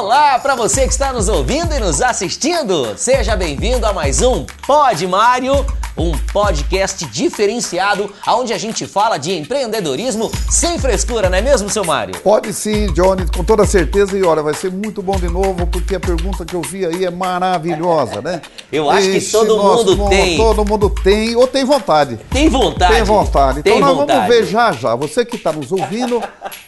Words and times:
Olá 0.00 0.38
para 0.38 0.54
você 0.54 0.86
que 0.86 0.92
está 0.94 1.12
nos 1.12 1.28
ouvindo 1.28 1.74
e 1.74 1.78
nos 1.78 2.00
assistindo. 2.00 2.96
Seja 2.96 3.36
bem-vindo 3.36 3.84
a 3.84 3.92
mais 3.92 4.22
um 4.22 4.46
Pod 4.66 5.06
Mário, 5.06 5.52
um 5.94 6.16
podcast 6.32 7.04
diferenciado 7.04 8.10
onde 8.26 8.54
a 8.54 8.58
gente 8.58 8.86
fala 8.86 9.18
de 9.18 9.36
empreendedorismo 9.36 10.32
sem 10.48 10.78
frescura, 10.78 11.28
não 11.28 11.36
é 11.36 11.42
mesmo, 11.42 11.68
seu 11.68 11.84
Mário? 11.84 12.18
Pode 12.20 12.54
sim, 12.54 12.86
Johnny, 12.94 13.26
com 13.26 13.44
toda 13.44 13.66
certeza. 13.66 14.16
E 14.16 14.22
olha, 14.22 14.42
vai 14.42 14.54
ser 14.54 14.72
muito 14.72 15.02
bom 15.02 15.16
de 15.18 15.28
novo, 15.28 15.66
porque 15.66 15.94
a 15.96 16.00
pergunta 16.00 16.46
que 16.46 16.54
eu 16.54 16.62
vi 16.62 16.86
aí 16.86 17.04
é 17.04 17.10
maravilhosa, 17.10 18.22
né? 18.22 18.40
Eu 18.72 18.88
acho 18.88 19.06
Esse 19.06 19.26
que 19.26 19.32
todo 19.32 19.58
mundo 19.58 20.08
tem. 20.08 20.36
Todo 20.38 20.64
mundo 20.64 20.88
tem, 20.88 21.36
ou 21.36 21.46
tem 21.46 21.66
vontade. 21.66 22.16
Tem 22.30 22.48
vontade. 22.48 22.94
Tem 22.94 23.02
vontade. 23.02 23.58
Então 23.60 23.72
Tem 23.74 23.82
nós 23.82 23.94
vontade. 23.94 24.18
vamos 24.20 24.34
ver 24.34 24.46
já 24.46 24.72
já. 24.72 24.94
Você 24.94 25.26
que 25.26 25.36
está 25.36 25.52
nos 25.52 25.70
ouvindo, 25.70 26.22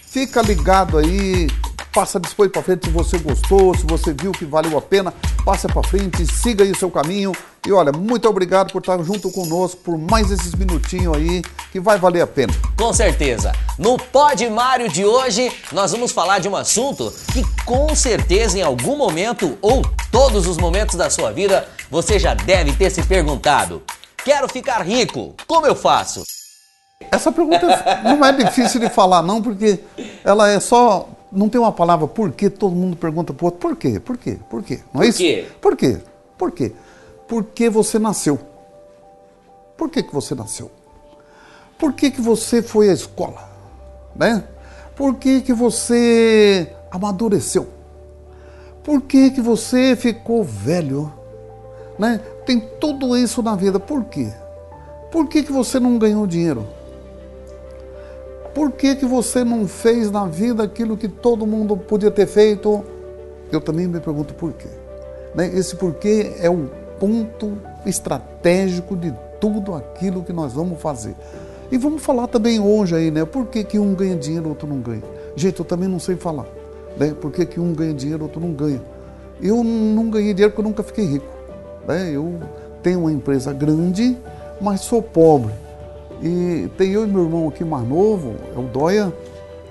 fica 0.06 0.42
ligado 0.42 0.98
aí. 0.98 1.48
Passa 1.92 2.18
depois 2.18 2.50
para 2.50 2.62
frente 2.62 2.86
se 2.86 2.90
você 2.90 3.18
gostou, 3.18 3.76
se 3.76 3.84
você 3.84 4.14
viu 4.14 4.32
que 4.32 4.46
valeu 4.46 4.78
a 4.78 4.82
pena, 4.82 5.12
passa 5.44 5.68
para 5.68 5.82
frente, 5.82 6.26
siga 6.26 6.64
aí 6.64 6.70
o 6.70 6.76
seu 6.76 6.90
caminho. 6.90 7.32
E 7.66 7.70
olha, 7.70 7.92
muito 7.92 8.26
obrigado 8.28 8.72
por 8.72 8.80
estar 8.80 9.00
junto 9.02 9.30
conosco 9.30 9.80
por 9.84 9.98
mais 9.98 10.30
esses 10.30 10.54
minutinhos 10.54 11.14
aí, 11.14 11.42
que 11.70 11.78
vai 11.78 11.98
valer 11.98 12.22
a 12.22 12.26
pena. 12.26 12.52
Com 12.78 12.92
certeza. 12.92 13.52
No 13.78 13.98
Pod 13.98 14.48
Mário 14.48 14.88
de 14.88 15.04
hoje, 15.04 15.52
nós 15.70 15.92
vamos 15.92 16.12
falar 16.12 16.38
de 16.38 16.48
um 16.48 16.56
assunto 16.56 17.12
que 17.32 17.44
com 17.64 17.94
certeza 17.94 18.58
em 18.58 18.62
algum 18.62 18.96
momento 18.96 19.58
ou 19.60 19.82
todos 20.10 20.46
os 20.46 20.56
momentos 20.56 20.96
da 20.96 21.10
sua 21.10 21.30
vida 21.30 21.68
você 21.90 22.18
já 22.18 22.32
deve 22.32 22.72
ter 22.72 22.90
se 22.90 23.02
perguntado: 23.02 23.82
quero 24.24 24.48
ficar 24.48 24.80
rico, 24.80 25.34
como 25.46 25.66
eu 25.66 25.76
faço? 25.76 26.24
Essa 27.10 27.30
pergunta 27.30 27.66
não 28.02 28.24
é 28.24 28.32
difícil 28.32 28.80
de 28.80 28.88
falar, 28.88 29.22
não, 29.22 29.42
porque 29.42 29.80
ela 30.24 30.48
é 30.48 30.58
só. 30.58 31.08
Não 31.32 31.48
tem 31.48 31.58
uma 31.58 31.72
palavra 31.72 32.06
por 32.06 32.30
quê, 32.30 32.50
todo 32.50 32.74
mundo 32.76 32.94
pergunta 32.94 33.32
pro 33.32 33.46
outro, 33.46 33.58
por 33.58 33.74
quê? 33.74 33.98
Por 33.98 34.18
quê? 34.18 34.38
Por 34.50 34.62
quê? 34.62 34.80
Não 34.92 35.02
é 35.02 35.06
Por 35.06 35.08
isso? 35.08 35.18
quê? 35.18 35.46
Por 35.60 35.76
quê? 35.76 35.98
Por 36.36 36.52
quê? 36.52 36.72
Porque 37.26 37.70
você 37.70 37.98
nasceu. 37.98 38.38
Por 39.76 39.88
que, 39.88 40.02
que 40.02 40.12
você 40.12 40.34
nasceu? 40.34 40.70
Por 41.78 41.94
que, 41.94 42.10
que 42.10 42.20
você 42.20 42.62
foi 42.62 42.90
à 42.90 42.92
escola? 42.92 43.48
Né? 44.14 44.44
Por 44.94 45.14
que, 45.14 45.40
que 45.40 45.54
você 45.54 46.70
amadureceu? 46.90 47.66
Por 48.84 49.00
que, 49.00 49.30
que 49.30 49.40
você 49.40 49.96
ficou 49.96 50.44
velho? 50.44 51.12
Né? 51.98 52.20
Tem 52.44 52.60
tudo 52.78 53.16
isso 53.16 53.42
na 53.42 53.56
vida. 53.56 53.80
Por 53.80 54.04
quê? 54.04 54.30
Por 55.10 55.28
que, 55.28 55.42
que 55.42 55.52
você 55.52 55.80
não 55.80 55.98
ganhou 55.98 56.26
dinheiro? 56.26 56.66
Por 58.54 58.72
que, 58.72 58.94
que 58.94 59.06
você 59.06 59.42
não 59.42 59.66
fez 59.66 60.10
na 60.10 60.26
vida 60.26 60.62
aquilo 60.62 60.96
que 60.96 61.08
todo 61.08 61.46
mundo 61.46 61.76
podia 61.76 62.10
ter 62.10 62.26
feito? 62.26 62.84
Eu 63.50 63.60
também 63.60 63.86
me 63.86 63.98
pergunto 63.98 64.34
por 64.34 64.52
quê. 64.52 64.68
Né? 65.34 65.50
Esse 65.54 65.76
porquê 65.76 66.34
é 66.38 66.50
o 66.50 66.70
ponto 67.00 67.56
estratégico 67.86 68.96
de 68.96 69.12
tudo 69.40 69.74
aquilo 69.74 70.22
que 70.22 70.32
nós 70.32 70.52
vamos 70.52 70.80
fazer. 70.80 71.14
E 71.70 71.78
vamos 71.78 72.02
falar 72.02 72.26
também 72.26 72.60
hoje 72.60 72.94
aí, 72.94 73.10
né? 73.10 73.24
Por 73.24 73.46
que, 73.46 73.64
que 73.64 73.78
um 73.78 73.94
ganha 73.94 74.14
dinheiro 74.14 74.46
e 74.46 74.48
outro 74.50 74.68
não 74.68 74.78
ganha? 74.78 75.02
Gente, 75.34 75.58
eu 75.58 75.64
também 75.64 75.88
não 75.88 75.98
sei 75.98 76.16
falar. 76.16 76.46
Né? 76.98 77.14
Por 77.18 77.32
que, 77.32 77.46
que 77.46 77.58
um 77.58 77.72
ganha 77.72 77.94
dinheiro 77.94 78.22
e 78.22 78.24
outro 78.24 78.40
não 78.40 78.52
ganha? 78.52 78.82
Eu 79.40 79.64
não 79.64 80.10
ganhei 80.10 80.34
dinheiro 80.34 80.52
porque 80.52 80.60
eu 80.60 80.68
nunca 80.68 80.82
fiquei 80.82 81.06
rico. 81.06 81.26
Né? 81.88 82.10
Eu 82.14 82.38
tenho 82.82 83.00
uma 83.00 83.12
empresa 83.12 83.52
grande, 83.54 84.16
mas 84.60 84.82
sou 84.82 85.02
pobre. 85.02 85.52
E 86.22 86.70
tem 86.78 86.92
eu 86.92 87.04
e 87.04 87.06
meu 87.08 87.24
irmão 87.24 87.48
aqui 87.48 87.64
mais 87.64 87.86
novo, 87.86 88.36
é 88.54 88.58
o 88.58 88.62
Dóia, 88.62 89.12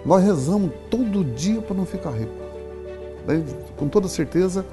nós 0.05 0.23
rezamos 0.23 0.71
todo 0.89 1.23
dia 1.23 1.61
para 1.61 1.75
não 1.75 1.85
ficar 1.85 2.11
rico. 2.11 2.33
Né? 3.25 3.43
Com 3.77 3.87
toda 3.87 4.07
certeza, 4.07 4.65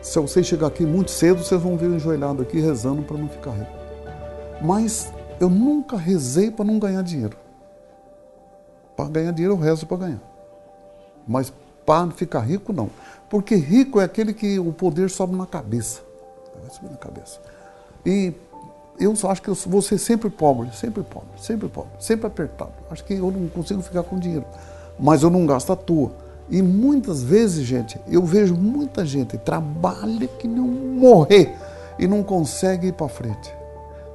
se 0.00 0.18
vocês 0.20 0.46
chegar 0.46 0.68
aqui 0.68 0.86
muito 0.86 1.10
cedo, 1.10 1.42
vocês 1.42 1.60
vão 1.60 1.76
ver 1.76 1.90
enjoelhado 1.90 2.42
aqui 2.42 2.60
rezando 2.60 3.02
para 3.02 3.16
não 3.16 3.28
ficar 3.28 3.50
rico. 3.50 3.72
Mas 4.62 5.12
eu 5.40 5.50
nunca 5.50 5.96
rezei 5.96 6.50
para 6.50 6.64
não 6.64 6.78
ganhar 6.78 7.02
dinheiro. 7.02 7.36
Para 8.96 9.08
ganhar 9.08 9.32
dinheiro 9.32 9.54
eu 9.54 9.58
rezo 9.58 9.86
para 9.86 9.96
ganhar. 9.96 10.22
Mas 11.26 11.52
para 11.84 12.10
ficar 12.12 12.40
rico 12.40 12.72
não. 12.72 12.88
Porque 13.28 13.56
rico 13.56 14.00
é 14.00 14.04
aquele 14.04 14.32
que 14.32 14.58
o 14.58 14.72
poder 14.72 15.10
sobe 15.10 15.34
na 15.34 15.46
cabeça. 15.46 16.02
Vai 16.60 16.70
subir 16.70 16.90
na 16.90 16.96
cabeça. 16.96 17.40
E 18.04 18.32
eu 18.98 19.12
acho 19.28 19.42
que 19.42 19.48
eu 19.48 19.54
vou 19.66 19.82
ser 19.82 19.98
sempre 19.98 20.30
pobre, 20.30 20.68
sempre 20.72 21.02
pobre, 21.02 21.28
sempre 21.38 21.68
pobre, 21.68 21.90
sempre 21.98 22.26
apertado. 22.26 22.72
Acho 22.90 23.04
que 23.04 23.14
eu 23.14 23.30
não 23.30 23.48
consigo 23.48 23.82
ficar 23.82 24.02
com 24.02 24.18
dinheiro. 24.18 24.46
Mas 24.98 25.22
eu 25.22 25.30
não 25.30 25.44
gasto 25.46 25.72
à 25.72 25.76
toa. 25.76 26.12
E 26.48 26.62
muitas 26.62 27.22
vezes, 27.22 27.66
gente, 27.66 28.00
eu 28.08 28.22
vejo 28.24 28.54
muita 28.54 29.04
gente 29.04 29.36
trabalha 29.36 30.28
que 30.38 30.46
não 30.46 30.66
morrer 30.66 31.54
e 31.98 32.06
não 32.06 32.22
consegue 32.22 32.88
ir 32.88 32.92
para 32.92 33.08
frente. 33.08 33.52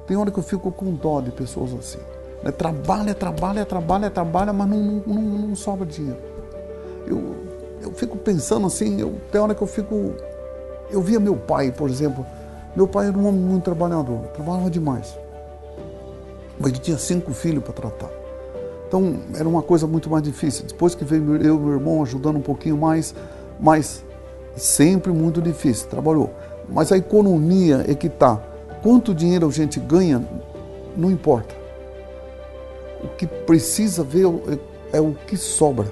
Tem 0.06 0.16
hora 0.16 0.30
que 0.30 0.38
eu 0.38 0.42
fico 0.42 0.72
com 0.72 0.92
dó 0.92 1.20
de 1.20 1.30
pessoas 1.30 1.72
assim. 1.74 1.98
Né? 2.42 2.50
Trabalha, 2.50 3.14
trabalha, 3.14 3.64
trabalha, 3.64 4.10
trabalha, 4.10 4.52
mas 4.52 4.68
não, 4.68 5.02
não, 5.06 5.22
não, 5.22 5.38
não 5.48 5.56
sobra 5.56 5.86
dinheiro. 5.86 6.18
Eu, 7.06 7.36
eu 7.82 7.92
fico 7.92 8.16
pensando 8.16 8.66
assim, 8.66 9.00
eu, 9.00 9.20
tem 9.30 9.40
hora 9.40 9.54
que 9.54 9.62
eu 9.62 9.66
fico. 9.66 10.14
Eu 10.90 11.00
via 11.02 11.20
meu 11.20 11.36
pai, 11.36 11.70
por 11.70 11.88
exemplo. 11.88 12.26
Meu 12.74 12.86
pai 12.86 13.08
era 13.08 13.18
um 13.18 13.26
homem 13.26 13.40
muito 13.40 13.64
trabalhador, 13.64 14.20
trabalhava 14.34 14.70
demais. 14.70 15.18
Mas 16.58 16.70
ele 16.70 16.80
tinha 16.80 16.96
cinco 16.96 17.32
filhos 17.32 17.62
para 17.62 17.72
tratar. 17.72 18.10
Então 18.88 19.16
era 19.34 19.48
uma 19.48 19.62
coisa 19.62 19.86
muito 19.86 20.08
mais 20.08 20.22
difícil. 20.22 20.66
Depois 20.66 20.94
que 20.94 21.04
veio 21.04 21.36
eu 21.36 21.56
e 21.56 21.58
meu 21.58 21.72
irmão 21.72 22.02
ajudando 22.02 22.36
um 22.36 22.42
pouquinho 22.42 22.76
mais, 22.76 23.14
mas 23.60 24.02
sempre 24.56 25.12
muito 25.12 25.40
difícil, 25.40 25.88
trabalhou. 25.88 26.30
Mas 26.68 26.92
a 26.92 26.96
economia 26.96 27.84
é 27.86 27.94
que 27.94 28.06
está. 28.06 28.36
Quanto 28.82 29.14
dinheiro 29.14 29.46
a 29.46 29.50
gente 29.50 29.78
ganha, 29.78 30.26
não 30.96 31.10
importa. 31.10 31.54
O 33.02 33.08
que 33.08 33.26
precisa 33.26 34.02
ver 34.02 34.26
é, 34.92 34.98
é 34.98 35.00
o 35.00 35.14
que 35.26 35.36
sobra. 35.36 35.86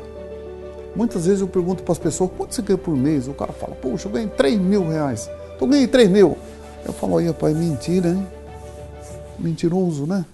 Muitas 0.94 1.26
vezes 1.26 1.40
eu 1.40 1.48
pergunto 1.48 1.82
para 1.82 1.92
as 1.92 1.98
pessoas, 1.98 2.30
quanto 2.36 2.54
você 2.54 2.62
ganha 2.62 2.78
por 2.78 2.96
mês? 2.96 3.28
O 3.28 3.34
cara 3.34 3.52
fala, 3.52 3.74
poxa, 3.74 4.08
eu 4.08 4.12
ganhei 4.12 4.28
3 4.28 4.58
mil 4.58 4.88
reais. 4.88 5.30
Então 5.54 5.68
eu 5.68 5.72
ganhei 5.72 5.86
3 5.86 6.10
mil. 6.10 6.36
Eu 6.84 6.92
falo, 6.92 7.18
aí, 7.18 7.26
rapaz, 7.26 7.56
mentira, 7.56 8.10
hein? 8.10 8.26
Mentiroso, 9.38 10.06
né? 10.06 10.24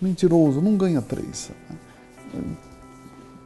Mentiroso, 0.00 0.60
não 0.60 0.76
ganha 0.76 1.02
três. 1.02 1.50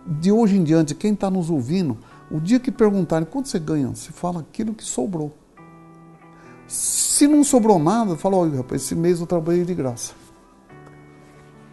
De 0.07 0.33
hoje 0.33 0.57
em 0.57 0.65
diante, 0.65 0.95
quem 0.95 1.15
está 1.15 1.31
nos 1.31 1.51
ouvindo, 1.51 1.97
o 2.31 2.41
dia 2.41 2.59
que 2.59 2.71
perguntarem 2.71 3.27
quanto 3.27 3.49
você 3.49 3.59
ganha, 3.59 3.95
se 3.95 4.13
fala 4.13 4.41
aquilo 4.41 4.75
que 4.75 4.85
sobrou. 4.85 5.37
Se 6.67 7.27
não 7.27 7.45
sobrou 7.45 7.79
nada, 7.79 8.17
fala, 8.17 8.37
olha, 8.37 8.57
rapaz, 8.57 8.83
esse 8.83 8.95
mês 8.95 9.21
eu 9.21 9.27
trabalhei 9.27 9.65
de 9.65 9.75
graça. 9.75 10.13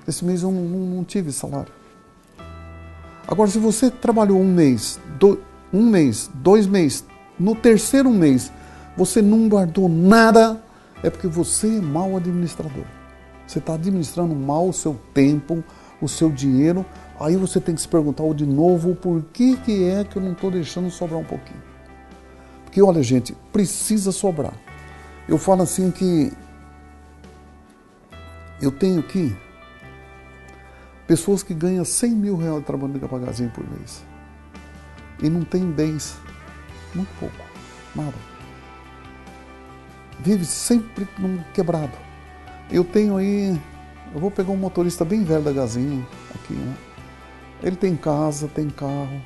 Esse 0.08 0.26
mês 0.26 0.44
eu 0.44 0.52
não, 0.52 0.64
não, 0.64 1.04
tive 1.04 1.32
salário. 1.32 1.72
Agora, 3.28 3.50
se 3.50 3.60
você 3.60 3.90
trabalhou 3.90 4.40
um 4.40 4.54
mês, 4.54 5.00
um 5.72 5.90
mês, 5.90 6.30
dois 6.34 6.66
meses, 6.68 7.06
no 7.40 7.56
terceiro 7.56 8.10
mês 8.10 8.52
você 9.00 9.22
não 9.22 9.48
guardou 9.48 9.88
nada, 9.88 10.62
é 11.02 11.10
porque 11.10 11.26
você 11.26 11.78
é 11.78 11.82
mau 11.82 12.18
administrador. 12.18 12.84
Você 13.48 13.60
está 13.60 13.76
administrando 13.76 14.36
mal 14.36 14.68
o 14.68 14.74
seu 14.74 15.00
tempo, 15.14 15.64
o 16.02 16.10
seu 16.10 16.30
dinheiro. 16.30 16.86
Aí 17.18 17.38
você 17.38 17.62
tem 17.62 17.74
que 17.74 17.80
se 17.80 17.88
perguntar 17.88 18.26
de 18.34 18.46
novo 18.46 18.94
por 18.94 19.24
que, 19.32 19.56
que 19.56 19.86
é 19.86 20.04
que 20.04 20.18
eu 20.18 20.22
não 20.22 20.34
estou 20.34 20.52
deixando 20.52 20.92
sobrar 20.92 21.18
um 21.18 21.24
pouquinho. 21.24 21.62
Porque 22.66 22.82
olha, 22.82 23.02
gente, 23.02 23.34
precisa 23.54 24.12
sobrar. 24.12 24.54
Eu 25.30 25.38
falo 25.38 25.62
assim 25.62 25.92
que 25.92 26.34
eu 28.62 28.70
tenho 28.70 29.00
aqui 29.00 29.34
pessoas 31.08 31.42
que 31.42 31.54
ganham 31.54 31.86
100 31.86 32.12
mil 32.12 32.36
reais 32.36 32.66
trabalhando 32.66 33.00
devagarzinho 33.00 33.50
por 33.52 33.64
mês. 33.64 34.04
E 35.24 35.30
não 35.30 35.46
tem 35.46 35.64
bens, 35.72 36.18
muito 36.94 37.10
pouco, 37.18 37.38
nada 37.96 38.29
vive 40.20 40.46
sempre 40.46 41.08
num 41.18 41.40
quebrado. 41.54 41.94
Eu 42.72 42.84
tenho 42.84 43.18
aí, 43.18 43.60
eu 44.14 44.20
vou 44.20 44.30
pegar 44.30 44.52
um 44.52 44.58
motorista 44.58 45.04
bem 45.04 45.24
velho 45.24 45.44
da 45.44 45.52
Gazinha 45.52 46.06
aqui, 46.36 46.54
né? 46.54 46.76
Ele 47.64 47.76
tem 47.76 47.96
casa, 47.96 48.48
tem 48.48 48.70
carro, 48.70 49.22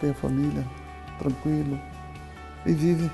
tem 0.00 0.10
a 0.10 0.14
família, 0.14 0.66
tranquilo, 1.18 1.78
e 2.64 2.72
vive. 2.72 3.10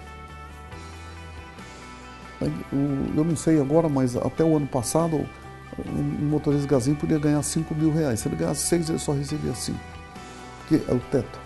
Eu 2.40 3.24
não 3.24 3.34
sei 3.34 3.60
agora, 3.60 3.88
mas 3.88 4.16
até 4.16 4.44
o 4.44 4.56
ano 4.56 4.66
passado, 4.66 5.26
um 5.92 6.26
motorista 6.26 6.68
Gazinho 6.68 6.96
podia 6.96 7.18
ganhar 7.18 7.42
5 7.42 7.74
mil 7.74 7.92
reais. 7.92 8.20
Se 8.20 8.28
ele 8.28 8.36
ganhasse 8.36 8.66
6, 8.66 8.90
ele 8.90 8.98
só 8.98 9.12
recebia 9.12 9.54
5, 9.54 9.78
porque 10.60 10.90
é 10.90 10.94
o 10.94 11.00
teto. 11.10 11.38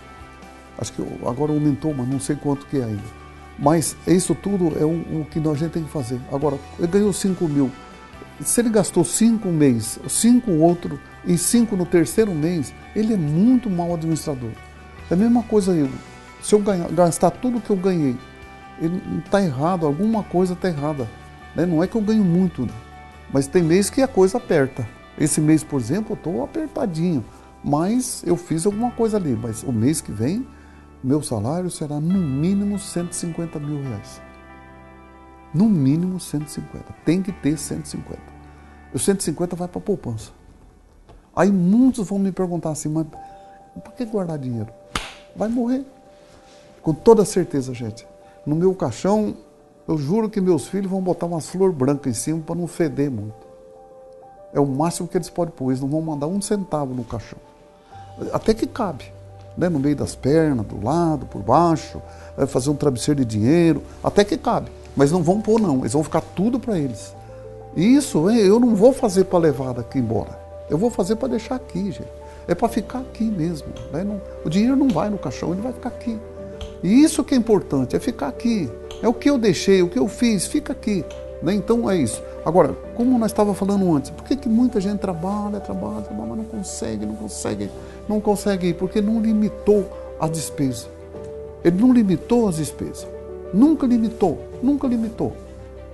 Acho 0.77 0.93
que 0.93 1.01
agora 1.27 1.51
aumentou, 1.51 1.93
mas 1.93 2.07
não 2.07 2.19
sei 2.19 2.35
quanto 2.35 2.65
que 2.67 2.77
é 2.77 2.83
ainda. 2.83 3.22
Mas 3.57 3.95
isso 4.07 4.33
tudo 4.33 4.73
é 4.79 4.83
o, 4.83 5.21
o 5.21 5.27
que 5.29 5.39
a 5.39 5.53
gente 5.53 5.71
tem 5.71 5.83
que 5.83 5.89
fazer. 5.89 6.19
Agora, 6.31 6.57
ele 6.77 6.87
ganhou 6.87 7.13
5 7.13 7.47
mil. 7.47 7.71
Se 8.41 8.61
ele 8.61 8.69
gastou 8.69 9.03
5 9.03 9.47
um 9.47 9.53
mês, 9.53 9.99
5 10.07 10.51
outro 10.51 10.99
e 11.25 11.37
5 11.37 11.75
no 11.75 11.85
terceiro 11.85 12.33
mês, 12.33 12.73
ele 12.95 13.13
é 13.13 13.17
muito 13.17 13.69
mau 13.69 13.93
administrador. 13.93 14.49
É 15.09 15.13
a 15.13 15.17
mesma 15.17 15.43
coisa 15.43 15.71
eu. 15.73 15.89
Se 16.41 16.53
eu 16.53 16.59
ganhar, 16.59 16.89
gastar 16.91 17.31
tudo 17.31 17.61
que 17.61 17.69
eu 17.69 17.75
ganhei, 17.75 18.17
está 19.23 19.41
errado, 19.41 19.85
alguma 19.85 20.23
coisa 20.23 20.53
está 20.53 20.67
errada. 20.67 21.07
Né? 21.55 21.65
Não 21.65 21.83
é 21.83 21.87
que 21.87 21.95
eu 21.95 22.01
ganho 22.01 22.23
muito, 22.23 22.63
né? 22.63 22.73
mas 23.31 23.47
tem 23.47 23.63
mês 23.63 23.89
que 23.89 24.01
a 24.01 24.07
coisa 24.07 24.37
aperta. 24.37 24.87
Esse 25.17 25.39
mês, 25.39 25.63
por 25.63 25.79
exemplo, 25.79 26.13
eu 26.13 26.15
estou 26.15 26.43
apertadinho, 26.43 27.23
mas 27.63 28.23
eu 28.25 28.35
fiz 28.35 28.65
alguma 28.65 28.91
coisa 28.91 29.17
ali. 29.17 29.37
Mas 29.39 29.63
o 29.63 29.71
mês 29.71 30.01
que 30.01 30.11
vem, 30.11 30.45
meu 31.03 31.21
salário 31.21 31.69
será 31.69 31.99
no 31.99 32.19
mínimo 32.19 32.79
150 32.79 33.59
mil 33.59 33.83
reais. 33.83 34.21
No 35.53 35.65
mínimo 35.65 36.19
150. 36.19 36.85
Tem 37.05 37.21
que 37.21 37.31
ter 37.31 37.57
150. 37.57 38.17
O 38.93 38.99
150 38.99 39.55
vai 39.55 39.67
para 39.67 39.79
a 39.79 39.81
poupança. 39.81 40.31
Aí 41.35 41.51
muitos 41.51 42.07
vão 42.07 42.19
me 42.19 42.31
perguntar 42.31 42.69
assim, 42.69 42.89
mas 42.89 43.05
por 43.83 43.93
que 43.93 44.05
guardar 44.05 44.37
dinheiro? 44.37 44.71
Vai 45.35 45.49
morrer. 45.49 45.85
Com 46.81 46.93
toda 46.93 47.25
certeza, 47.25 47.73
gente. 47.73 48.07
No 48.45 48.55
meu 48.55 48.73
caixão, 48.73 49.35
eu 49.87 49.97
juro 49.97 50.29
que 50.29 50.39
meus 50.39 50.67
filhos 50.67 50.89
vão 50.89 51.01
botar 51.01 51.25
umas 51.25 51.49
flor 51.49 51.71
branca 51.71 52.09
em 52.09 52.13
cima 52.13 52.41
para 52.41 52.55
não 52.55 52.67
feder 52.67 53.11
muito. 53.11 53.45
É 54.53 54.59
o 54.59 54.65
máximo 54.65 55.07
que 55.07 55.17
eles 55.17 55.29
podem 55.29 55.53
pôr. 55.53 55.71
Eles 55.71 55.81
não 55.81 55.89
vão 55.89 56.01
mandar 56.01 56.27
um 56.27 56.41
centavo 56.41 56.93
no 56.93 57.03
caixão. 57.03 57.39
Até 58.31 58.53
que 58.53 58.67
cabe. 58.67 59.12
Né? 59.57 59.69
No 59.69 59.79
meio 59.79 59.95
das 59.95 60.15
pernas, 60.15 60.65
do 60.65 60.83
lado, 60.83 61.25
por 61.25 61.41
baixo. 61.41 62.01
Fazer 62.47 62.69
um 62.69 62.75
travesseiro 62.75 63.23
de 63.23 63.25
dinheiro. 63.25 63.83
Até 64.03 64.23
que 64.23 64.37
cabe. 64.37 64.71
Mas 64.95 65.11
não 65.11 65.23
vão 65.23 65.41
pôr, 65.41 65.59
não. 65.59 65.79
Eles 65.79 65.93
vão 65.93 66.03
ficar 66.03 66.21
tudo 66.21 66.59
para 66.59 66.77
eles. 66.77 67.13
E 67.75 67.95
isso 67.95 68.29
eu 68.29 68.59
não 68.59 68.75
vou 68.75 68.93
fazer 68.93 69.25
para 69.25 69.39
levar 69.39 69.73
daqui 69.73 69.99
embora. 69.99 70.39
Eu 70.69 70.77
vou 70.77 70.89
fazer 70.89 71.15
para 71.15 71.29
deixar 71.29 71.55
aqui, 71.55 71.91
gente. 71.91 72.23
É 72.47 72.53
para 72.53 72.67
ficar 72.67 72.99
aqui 72.99 73.23
mesmo. 73.23 73.67
Né? 73.91 74.03
Não, 74.03 74.21
o 74.43 74.49
dinheiro 74.49 74.75
não 74.75 74.89
vai 74.89 75.09
no 75.09 75.17
caixão, 75.17 75.51
ele 75.51 75.61
vai 75.61 75.73
ficar 75.73 75.89
aqui. 75.89 76.19
E 76.83 77.03
isso 77.03 77.23
que 77.23 77.33
é 77.33 77.37
importante, 77.37 77.95
é 77.95 77.99
ficar 77.99 78.27
aqui. 78.27 78.69
É 79.01 79.07
o 79.07 79.13
que 79.13 79.29
eu 79.29 79.37
deixei, 79.37 79.81
o 79.81 79.89
que 79.89 79.97
eu 79.97 80.07
fiz, 80.07 80.45
fica 80.45 80.73
aqui. 80.73 81.03
Né? 81.41 81.53
Então 81.53 81.89
é 81.89 81.97
isso. 81.97 82.21
Agora, 82.45 82.75
como 82.95 83.17
nós 83.17 83.31
estávamos 83.31 83.57
falando 83.57 83.93
antes, 83.95 84.11
por 84.11 84.23
que, 84.25 84.35
que 84.35 84.49
muita 84.49 84.81
gente 84.81 84.99
trabalha, 84.99 85.59
trabalha, 85.59 86.01
trabalha, 86.01 86.29
mas 86.29 86.37
não 86.37 86.45
consegue, 86.45 87.05
não 87.05 87.15
consegue, 87.15 87.69
não 88.07 88.19
consegue 88.19 88.67
ir? 88.67 88.73
Porque 88.73 89.01
não 89.01 89.21
limitou 89.21 90.15
a 90.19 90.27
despesa. 90.27 90.87
Ele 91.63 91.79
não 91.79 91.93
limitou 91.93 92.47
as 92.47 92.57
despesas. 92.57 93.07
Nunca 93.53 93.85
limitou, 93.85 94.45
nunca 94.61 94.87
limitou. 94.87 95.35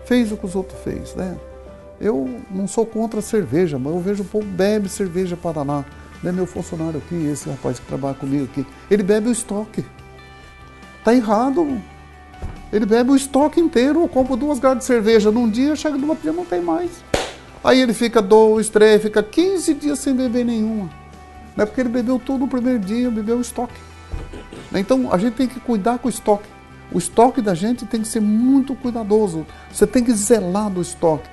Fez 0.06 0.32
o 0.32 0.38
que 0.38 0.46
os 0.46 0.56
outros 0.56 0.80
fez, 0.82 1.14
né? 1.16 1.38
Eu 2.00 2.30
não 2.50 2.68
sou 2.68 2.86
contra 2.86 3.20
a 3.20 3.24
cerveja, 3.24 3.78
mas 3.78 3.94
eu 3.94 4.00
vejo 4.00 4.24
o 4.24 4.26
povo 4.26 4.46
bebe 4.46 4.88
cerveja 4.88 5.36
Paraná. 5.36 5.84
Né? 6.24 6.32
Meu 6.32 6.46
funcionário 6.46 7.02
aqui, 7.06 7.28
esse 7.28 7.50
rapaz 7.50 7.80
que 7.80 7.86
trabalha 7.86 8.16
comigo 8.16 8.46
aqui, 8.46 8.66
ele 8.90 9.04
bebe 9.04 9.28
o 9.28 9.32
estoque. 9.32 9.86
Tá 11.04 11.14
errado. 11.14 11.82
Ele 12.72 12.86
bebe 12.86 13.12
o 13.12 13.16
estoque 13.16 13.60
inteiro, 13.60 14.02
eu 14.02 14.08
compro 14.08 14.36
duas 14.36 14.60
garrafas 14.60 14.84
de 14.84 14.88
cerveja 14.88 15.32
num 15.32 15.50
dia, 15.50 15.76
chega 15.76 15.96
outro 15.96 16.22
dia 16.22 16.32
não 16.32 16.46
tem 16.46 16.62
mais. 16.62 17.04
Aí 17.64 17.82
ele 17.82 17.94
fica 17.94 18.22
dois, 18.22 18.70
três, 18.70 19.02
fica 19.02 19.22
15 19.22 19.74
dias 19.74 20.00
sem 20.00 20.16
beber 20.16 20.46
nenhuma. 20.46 20.90
Não 21.56 21.63
é 21.63 21.66
porque 21.66 21.81
ele 21.81 21.90
bebeu 21.90 22.19
tudo 22.19 22.42
no 22.42 22.48
primeiro 22.48 22.80
dia, 22.80 23.10
bebeu 23.10 23.38
o 23.38 23.42
estoque. 23.42 23.80
Então 24.74 25.12
a 25.12 25.18
gente 25.18 25.34
tem 25.34 25.48
que 25.48 25.60
cuidar 25.60 26.00
com 26.00 26.07
o 26.07 26.10
estoque. 26.10 26.48
O 26.92 26.98
estoque 26.98 27.42
da 27.42 27.54
gente 27.54 27.86
tem 27.86 28.01
que 28.01 28.07
ser 28.07 28.19
muito 28.19 28.75
cuidadoso. 28.75 29.46
Você 29.72 29.86
tem 29.86 30.04
que 30.04 30.12
zelar 30.13 30.69
do 30.69 30.81
estoque. 30.81 31.30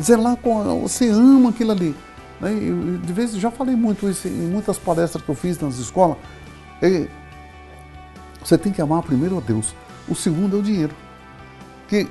Zelar 0.00 0.36
com. 0.36 0.82
Você 0.82 1.08
ama 1.08 1.50
aquilo 1.50 1.72
ali. 1.72 1.96
Né? 2.40 2.50
De 3.02 3.12
vez 3.12 3.32
já 3.32 3.50
falei 3.50 3.74
muito 3.74 4.08
isso 4.08 4.28
em 4.28 4.48
muitas 4.48 4.78
palestras 4.78 5.22
que 5.22 5.28
eu 5.28 5.34
fiz 5.34 5.58
nas 5.58 5.76
escolas. 5.76 6.16
Você 8.44 8.58
tem 8.58 8.72
que 8.72 8.82
amar 8.82 9.02
primeiro 9.02 9.38
a 9.38 9.40
Deus. 9.40 9.74
O 10.06 10.14
segundo 10.14 10.56
é 10.56 10.60
o 10.60 10.62
dinheiro. 10.62 10.94
Que 11.88 12.06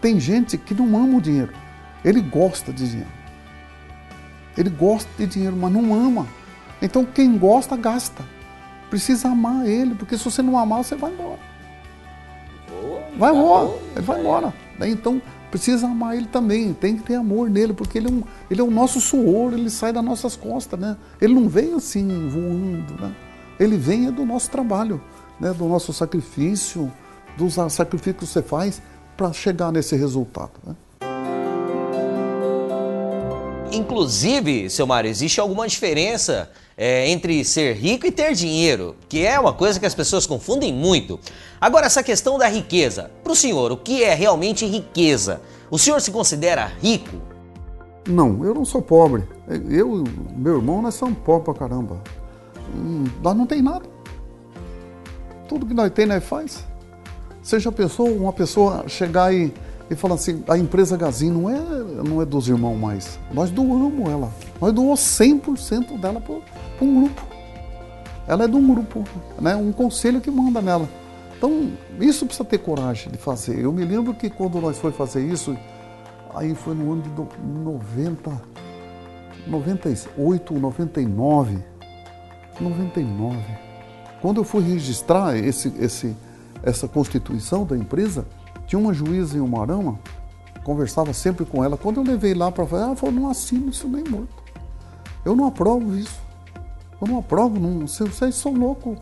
tem 0.00 0.20
gente 0.20 0.56
que 0.56 0.74
não 0.74 0.96
ama 0.96 1.18
o 1.18 1.20
dinheiro. 1.20 1.52
Ele 2.04 2.20
gosta 2.20 2.72
de 2.72 2.88
dinheiro. 2.88 3.10
Ele 4.56 4.70
gosta 4.70 5.10
de 5.18 5.26
dinheiro, 5.26 5.56
mas 5.56 5.72
não 5.72 5.94
ama. 5.94 6.26
Então 6.80 7.04
quem 7.04 7.36
gosta, 7.36 7.76
gasta. 7.76 8.24
Precisa 8.90 9.28
amar 9.28 9.66
ele, 9.66 9.94
porque 9.94 10.16
se 10.16 10.24
você 10.24 10.42
não 10.42 10.58
amar, 10.58 10.84
você 10.84 10.94
vai 10.94 11.12
embora. 11.12 11.38
Vai 13.18 13.34
embora, 13.34 13.70
ele 13.94 14.04
vai 14.04 14.20
embora. 14.20 14.54
Então 14.80 15.20
precisa 15.50 15.86
amar 15.86 16.16
ele 16.16 16.26
também, 16.26 16.74
tem 16.74 16.96
que 16.96 17.02
ter 17.02 17.14
amor 17.14 17.48
nele, 17.48 17.72
porque 17.72 17.98
ele 17.98 18.08
é, 18.08 18.10
um, 18.10 18.22
ele 18.50 18.60
é 18.60 18.64
o 18.64 18.70
nosso 18.70 19.00
suor, 19.00 19.54
ele 19.54 19.70
sai 19.70 19.92
das 19.92 20.04
nossas 20.04 20.36
costas, 20.36 20.78
né? 20.78 20.96
Ele 21.20 21.34
não 21.34 21.48
vem 21.48 21.72
assim 21.74 22.28
voando, 22.28 23.00
né? 23.00 23.14
Ele 23.58 23.76
vem 23.76 24.06
é 24.06 24.10
do 24.10 24.26
nosso 24.26 24.50
trabalho 24.50 25.00
né, 25.40 25.52
do 25.52 25.66
nosso 25.66 25.92
sacrifício, 25.92 26.92
dos 27.36 27.54
sacrifícios 27.72 28.16
que 28.16 28.26
você 28.26 28.42
faz 28.42 28.82
para 29.16 29.32
chegar 29.32 29.70
nesse 29.70 29.96
resultado. 29.96 30.52
Né? 30.64 30.74
Inclusive, 33.72 34.70
seu 34.70 34.86
Mário, 34.86 35.10
existe 35.10 35.40
alguma 35.40 35.66
diferença 35.68 36.50
é, 36.76 37.08
entre 37.08 37.42
ser 37.44 37.74
rico 37.74 38.06
e 38.06 38.10
ter 38.12 38.34
dinheiro, 38.34 38.94
que 39.08 39.24
é 39.24 39.40
uma 39.40 39.52
coisa 39.52 39.80
que 39.80 39.86
as 39.86 39.94
pessoas 39.94 40.26
confundem 40.26 40.72
muito. 40.72 41.18
Agora, 41.60 41.86
essa 41.86 42.02
questão 42.02 42.36
da 42.36 42.46
riqueza. 42.48 43.10
Para 43.24 43.32
o 43.32 43.36
senhor, 43.36 43.72
o 43.72 43.76
que 43.76 44.04
é 44.04 44.12
realmente 44.14 44.66
riqueza? 44.66 45.40
O 45.70 45.78
senhor 45.78 46.00
se 46.00 46.10
considera 46.10 46.70
rico? 46.82 47.16
Não, 48.06 48.44
eu 48.44 48.54
não 48.54 48.64
sou 48.64 48.82
pobre. 48.82 49.24
Eu 49.68 50.04
meu 50.36 50.56
irmão, 50.56 50.82
nós 50.82 50.94
somos 50.94 51.18
pobres 51.18 51.44
pra 51.44 51.54
caramba. 51.54 52.00
Hum, 52.74 53.04
nós 53.22 53.36
não 53.36 53.46
tem 53.46 53.62
nada. 53.62 53.86
Tudo 55.48 55.66
que 55.66 55.74
nós 55.74 55.90
temos, 55.92 56.14
nós 56.14 56.24
faz. 56.24 56.64
Seja 57.42 57.72
pessoa, 57.72 58.10
uma 58.10 58.32
pessoa 58.32 58.84
chegar 58.88 59.32
e, 59.32 59.52
e 59.88 59.94
falar 59.94 60.14
assim, 60.16 60.42
a 60.48 60.58
empresa 60.58 60.96
Gazin 60.96 61.30
não 61.30 61.48
é, 61.48 61.60
não 62.02 62.20
é 62.20 62.24
dos 62.24 62.48
irmãos 62.48 62.76
mais. 62.76 63.18
Nós 63.32 63.50
doamos 63.50 64.10
ela. 64.10 64.32
Nós 64.60 64.72
doamos 64.72 65.00
100% 65.00 65.98
dela 66.00 66.20
para 66.20 66.34
um 66.84 67.02
grupo. 67.02 67.26
Ela 68.26 68.44
é 68.44 68.48
de 68.48 68.56
um 68.56 68.74
grupo, 68.74 69.04
né? 69.40 69.54
um 69.54 69.70
conselho 69.70 70.20
que 70.20 70.30
manda 70.30 70.60
nela. 70.60 70.88
Então, 71.38 71.70
isso 72.00 72.26
precisa 72.26 72.44
ter 72.44 72.58
coragem 72.58 73.12
de 73.12 73.18
fazer. 73.18 73.60
Eu 73.60 73.72
me 73.72 73.84
lembro 73.84 74.14
que 74.14 74.28
quando 74.28 74.60
nós 74.60 74.78
foi 74.78 74.90
fazer 74.90 75.24
isso, 75.24 75.56
aí 76.34 76.54
foi 76.54 76.74
no 76.74 76.92
ano 76.92 77.02
de 77.02 77.10
90, 77.46 78.42
98, 79.46 80.54
99, 80.54 81.58
99. 82.60 83.38
Quando 84.20 84.38
eu 84.38 84.44
fui 84.44 84.62
registrar 84.62 85.36
esse, 85.36 85.72
esse, 85.78 86.16
essa 86.62 86.88
constituição 86.88 87.64
da 87.64 87.76
empresa, 87.76 88.26
tinha 88.66 88.78
uma 88.78 88.92
juíza 88.92 89.36
em 89.36 89.40
Umarama, 89.40 89.98
conversava 90.64 91.12
sempre 91.12 91.44
com 91.44 91.64
ela. 91.64 91.76
Quando 91.76 92.00
eu 92.00 92.04
levei 92.04 92.34
lá 92.34 92.50
para 92.50 92.66
fazer, 92.66 92.84
ela 92.84 92.96
falou: 92.96 93.14
não 93.14 93.30
assino 93.30 93.70
isso 93.70 93.88
nem 93.88 94.04
morto. 94.04 94.42
Eu 95.24 95.34
não 95.36 95.46
aprovo 95.46 95.96
isso. 95.96 96.20
Eu 97.00 97.08
não 97.08 97.18
aprovo, 97.18 97.60
não, 97.60 97.86
vocês 97.86 98.34
são 98.34 98.52
loucos. 98.52 98.98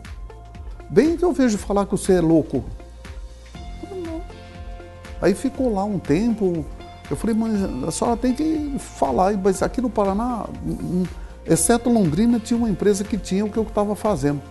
Bem 0.89 1.17
que 1.17 1.23
eu 1.23 1.31
vejo 1.31 1.57
falar 1.57 1.85
que 1.85 1.91
você 1.91 2.13
é 2.13 2.21
louco. 2.21 2.63
Não. 3.89 4.21
Aí 5.21 5.33
ficou 5.33 5.73
lá 5.73 5.83
um 5.83 5.97
tempo. 5.97 6.65
Eu 7.09 7.15
falei, 7.15 7.35
mas 7.35 7.53
a 7.87 7.91
senhora 7.91 8.17
tem 8.17 8.33
que 8.33 8.75
falar. 8.77 9.33
Mas 9.37 9.63
aqui 9.63 9.81
no 9.81 9.89
Paraná, 9.89 10.45
exceto 11.45 11.89
Londrina, 11.89 12.39
tinha 12.39 12.57
uma 12.57 12.69
empresa 12.69 13.03
que 13.03 13.17
tinha 13.17 13.45
o 13.45 13.49
que 13.49 13.57
eu 13.57 13.63
estava 13.63 13.95
fazendo. 13.95 14.41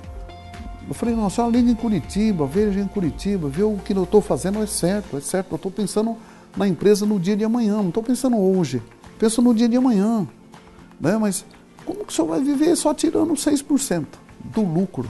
Eu 0.87 0.95
falei, 0.95 1.15
não, 1.15 1.27
a 1.27 1.31
senhora 1.31 1.53
liga 1.57 1.71
em 1.71 1.75
Curitiba, 1.75 2.47
veja 2.47 2.81
em 2.81 2.87
Curitiba, 2.87 3.49
vê 3.49 3.63
o 3.63 3.77
que 3.79 3.95
eu 3.95 4.05
estou 4.05 4.21
fazendo 4.21 4.63
é 4.63 4.67
certo, 4.67 5.17
é 5.17 5.21
certo. 5.21 5.53
Eu 5.53 5.57
estou 5.57 5.71
pensando 5.71 6.17
na 6.57 6.69
empresa 6.69 7.07
no 7.07 7.19
dia 7.19 7.37
de 7.37 7.45
amanhã, 7.45 7.77
não 7.77 7.89
estou 7.89 8.03
pensando 8.03 8.37
hoje, 8.37 8.83
penso 9.19 9.41
no 9.41 9.55
dia 9.55 9.69
de 9.69 9.77
amanhã. 9.77 10.27
Né? 11.01 11.17
Mas 11.17 11.45
como 11.85 12.05
que 12.05 12.13
o 12.13 12.15
senhor 12.15 12.29
vai 12.29 12.43
viver 12.43 12.77
só 12.77 12.93
tirando 12.93 13.35
6% 13.35 14.07
do 14.45 14.63
lucro? 14.63 15.09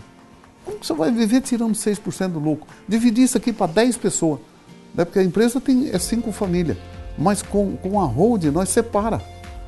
Como 0.64 0.78
que 0.78 0.84
o 0.84 0.86
senhor 0.86 0.98
vai 0.98 1.10
viver 1.10 1.40
tirando 1.40 1.74
6% 1.74 2.28
do 2.28 2.38
lucro? 2.38 2.66
Dividir 2.88 3.24
isso 3.24 3.36
aqui 3.36 3.52
para 3.52 3.72
10 3.72 3.96
pessoas. 3.96 4.40
Né? 4.94 5.04
Porque 5.04 5.18
a 5.18 5.24
empresa 5.24 5.60
tem 5.60 5.90
é 5.90 5.98
cinco 5.98 6.32
famílias. 6.32 6.78
Mas 7.18 7.42
com, 7.42 7.76
com 7.76 8.00
a 8.00 8.04
hold 8.04 8.44
nós 8.46 8.68
separa. 8.68 9.20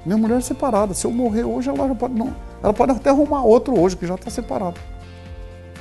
Minha 0.04 0.16
mulher 0.16 0.38
é 0.38 0.40
separada. 0.40 0.94
Se 0.94 1.04
eu 1.04 1.10
morrer 1.10 1.44
hoje, 1.44 1.68
ela 1.68 1.94
pode. 1.94 2.14
Não, 2.14 2.34
ela 2.62 2.72
pode 2.72 2.92
até 2.92 3.10
arrumar 3.10 3.42
outro 3.42 3.78
hoje, 3.78 3.96
que 3.96 4.06
já 4.06 4.14
está 4.14 4.30
separado. 4.30 4.80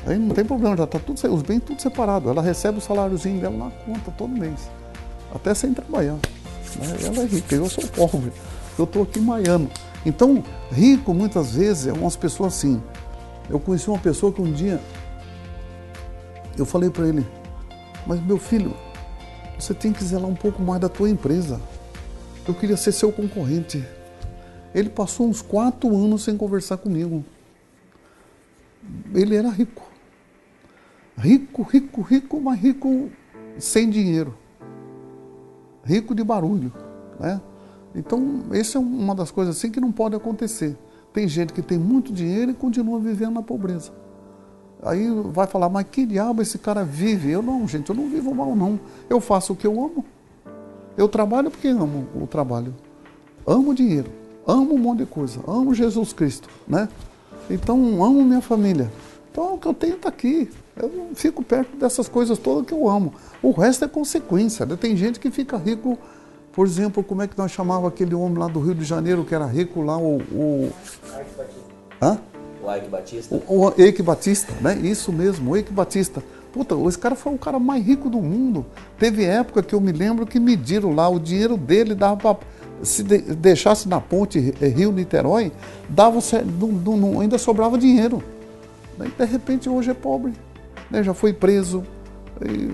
Aí 0.06 0.20
não 0.20 0.36
tem 0.36 0.46
problema, 0.46 0.78
já 0.78 0.84
está 0.84 1.00
tudo, 1.00 1.34
os 1.34 1.42
bens 1.42 1.62
tudo 1.62 1.82
separado. 1.82 2.30
Ela 2.30 2.42
recebe 2.42 2.78
o 2.78 2.82
saláriozinho 2.82 3.42
dela 3.42 3.58
na 3.58 3.72
conta 3.72 4.12
todo 4.12 4.30
mês. 4.30 4.70
Até 5.34 5.54
sem 5.54 5.74
trabalhar. 5.74 6.14
Né? 6.14 6.98
Ela 7.04 7.24
é 7.24 7.26
rica, 7.26 7.56
eu 7.56 7.70
sou 7.70 7.84
pobre. 7.88 8.32
Eu 8.78 8.86
estou 8.86 9.04
aqui 9.04 9.20
maiando. 9.20 9.70
Então, 10.06 10.44
rico 10.72 11.14
muitas 11.14 11.56
vezes 11.56 11.88
é 11.88 11.94
umas 11.94 12.16
pessoas 12.16 12.54
assim. 12.54 12.82
Eu 13.50 13.60
conheci 13.60 13.90
uma 13.90 13.98
pessoa 13.98 14.32
que 14.32 14.42
um 14.42 14.52
dia 14.52 14.80
eu 16.58 16.66
falei 16.66 16.90
para 16.90 17.08
ele, 17.08 17.26
mas 18.06 18.22
meu 18.24 18.38
filho, 18.38 18.74
você 19.60 19.74
tem 19.74 19.92
que 19.92 20.04
zelar 20.04 20.30
um 20.30 20.36
pouco 20.36 20.62
mais 20.62 20.80
da 20.80 20.88
tua 20.88 21.10
empresa. 21.10 21.60
Eu 22.48 22.54
queria 22.54 22.78
ser 22.78 22.92
seu 22.92 23.12
concorrente. 23.12 23.84
Ele 24.74 24.90
passou 24.90 25.28
uns 25.28 25.42
quatro 25.42 25.96
anos 25.96 26.24
sem 26.24 26.38
conversar 26.38 26.78
comigo. 26.78 27.24
Ele 29.14 29.36
era 29.36 29.50
rico. 29.50 29.85
Rico, 31.26 31.64
rico, 31.64 32.02
rico, 32.02 32.40
mas 32.40 32.60
rico 32.60 33.10
sem 33.58 33.90
dinheiro. 33.90 34.38
Rico 35.84 36.14
de 36.14 36.24
barulho. 36.24 36.72
Né? 37.20 37.42
Então, 37.96 38.44
essa 38.52 38.78
é 38.78 38.82
uma 38.82 39.16
das 39.16 39.32
coisas 39.32 39.58
assim 39.58 39.72
que 39.72 39.80
não 39.80 39.92
pode 39.92 40.16
acontecer. 40.16 40.78
Tem 41.12 41.28
gente 41.28 41.52
que 41.52 41.64
tem 41.64 41.80
muito 41.80 42.14
dinheiro 42.14 42.52
e 42.52 42.54
continua 42.54 43.00
vivendo 43.00 43.34
na 43.34 43.42
pobreza. 43.42 43.92
Aí 44.84 45.10
vai 45.32 45.48
falar, 45.48 45.68
mas 45.68 45.88
que 45.90 46.06
diabo 46.06 46.44
esse 46.44 46.60
cara 46.60 46.84
vive? 46.84 47.32
Eu 47.32 47.42
não, 47.42 47.68
gente, 47.68 47.90
eu 47.90 47.96
não 47.96 48.08
vivo 48.08 48.36
mal, 48.36 48.56
não. 48.56 48.80
Eu 49.10 49.20
faço 49.20 49.54
o 49.54 49.56
que 49.56 49.66
eu 49.66 49.72
amo. 49.84 50.06
Eu 50.96 51.08
trabalho 51.08 51.50
porque 51.50 51.70
amo 51.70 52.08
o 52.14 52.28
trabalho. 52.28 52.72
Amo 53.48 53.74
dinheiro, 53.74 54.12
amo 54.46 54.76
um 54.76 54.78
monte 54.78 55.00
de 55.00 55.06
coisa, 55.08 55.40
amo 55.48 55.74
Jesus 55.74 56.14
Cristo, 56.14 56.48
né? 56.68 56.88
Então, 57.50 58.04
amo 58.04 58.24
minha 58.24 58.42
família. 58.42 58.92
Então, 59.32 59.56
o 59.56 59.58
que 59.58 59.68
eu 59.68 59.74
tenho 59.74 59.96
está 59.96 60.10
aqui. 60.10 60.50
Eu 60.78 61.10
fico 61.16 61.42
perto 61.44 61.78
dessas 61.78 62.08
coisas 62.08 62.38
todas 62.38 62.66
que 62.66 62.74
eu 62.74 62.90
amo. 62.90 63.14
O 63.42 63.52
resto 63.52 63.86
é 63.86 63.88
consequência. 63.88 64.66
Né? 64.66 64.76
Tem 64.76 64.96
gente 64.96 65.20
que 65.20 65.32
fica 65.32 65.58
rico, 65.58 65.98
por 66.52 66.68
exemplo, 66.68 67.02
como 67.04 67.22
é 67.22 67.28
que 67.28 67.38
nós 67.38 67.52
chamava 67.52 67.88
aquele 67.88 68.14
homem 68.14 68.38
lá 68.38 68.48
do 68.48 68.60
Rio 68.60 68.76
de 68.76 68.84
Janeiro 68.84 69.24
que 69.24 69.34
era 69.34 69.46
rico 69.46 69.82
lá, 69.82 69.98
o. 69.98 70.18
o... 70.18 70.72
Hã? 72.02 72.20
O 72.62 72.76
Ike 72.76 72.90
Batista. 72.90 73.36
O, 73.48 73.68
o 73.68 73.74
Eike 73.78 74.02
Batista, 74.02 74.54
né? 74.60 74.76
Isso 74.76 75.14
mesmo, 75.14 75.52
o 75.52 75.56
Eike 75.56 75.72
Batista. 75.72 76.24
Puta, 76.52 76.74
esse 76.88 76.98
cara 76.98 77.16
foi 77.16 77.34
o 77.34 77.38
cara 77.38 77.60
mais 77.60 77.86
rico 77.86 78.10
do 78.10 78.20
mundo. 78.22 78.66
Teve 78.98 79.24
época 79.24 79.62
que 79.62 79.76
eu 79.76 79.80
me 79.80 79.92
lembro 79.92 80.26
que 80.26 80.40
mediram 80.40 80.96
lá, 80.96 81.08
o 81.08 81.20
dinheiro 81.20 81.58
dele 81.58 81.94
dava 81.94 82.18
para. 82.18 82.38
Se 82.82 83.04
de, 83.04 83.20
deixasse 83.20 83.88
na 83.88 84.02
ponte 84.02 84.40
Rio-Niterói, 84.40 85.52
dava, 85.88 86.20
não, 86.60 86.98
não, 86.98 87.22
ainda 87.22 87.38
sobrava 87.38 87.78
dinheiro. 87.78 88.22
Daí, 88.98 89.10
de 89.10 89.26
repente, 89.26 89.70
hoje 89.70 89.92
é 89.92 89.94
pobre. 89.94 90.34
Né? 90.90 91.04
Já 91.04 91.14
foi 91.14 91.34
preso. 91.34 91.84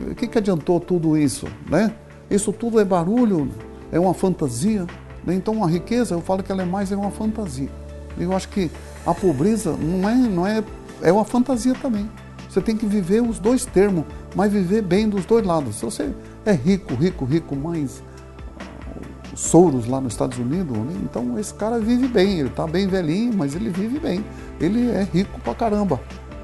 O 0.09 0.15
que, 0.15 0.27
que 0.27 0.37
adiantou 0.37 0.79
tudo 0.79 1.17
isso? 1.17 1.47
Né? 1.69 1.93
Isso 2.29 2.51
tudo 2.51 2.79
é 2.79 2.85
barulho, 2.85 3.49
é 3.91 3.99
uma 3.99 4.13
fantasia. 4.13 4.85
Né? 5.25 5.35
Então, 5.35 5.63
a 5.63 5.67
riqueza, 5.67 6.15
eu 6.15 6.21
falo 6.21 6.41
que 6.41 6.51
ela 6.51 6.63
é 6.63 6.65
mais 6.65 6.91
é 6.91 6.95
uma 6.95 7.11
fantasia. 7.11 7.69
Eu 8.17 8.35
acho 8.35 8.49
que 8.49 8.71
a 9.05 9.13
pobreza 9.13 9.75
não 9.77 10.09
é, 10.09 10.15
não 10.15 10.47
é, 10.47 10.63
é 11.01 11.11
uma 11.11 11.25
fantasia 11.25 11.73
também. 11.73 12.09
Você 12.49 12.59
tem 12.59 12.75
que 12.75 12.85
viver 12.85 13.21
os 13.21 13.39
dois 13.39 13.65
termos, 13.65 14.03
mas 14.35 14.51
viver 14.51 14.81
bem 14.81 15.07
dos 15.07 15.25
dois 15.25 15.45
lados. 15.45 15.75
Se 15.75 15.85
você 15.85 16.13
é 16.45 16.51
rico, 16.51 16.93
rico, 16.95 17.23
rico, 17.23 17.55
mais 17.55 17.99
uh, 17.99 19.37
Soros 19.37 19.87
lá 19.87 20.01
nos 20.01 20.13
Estados 20.13 20.37
Unidos, 20.37 20.77
né? 20.77 20.93
então 21.03 21.39
esse 21.39 21.53
cara 21.53 21.79
vive 21.79 22.07
bem, 22.09 22.39
ele 22.39 22.49
está 22.49 22.67
bem 22.67 22.87
velhinho, 22.87 23.33
mas 23.33 23.55
ele 23.55 23.69
vive 23.69 23.99
bem. 23.99 24.25
Ele 24.59 24.89
é 24.91 25.07
rico 25.13 25.39
pra 25.39 25.55
caramba 25.55 25.99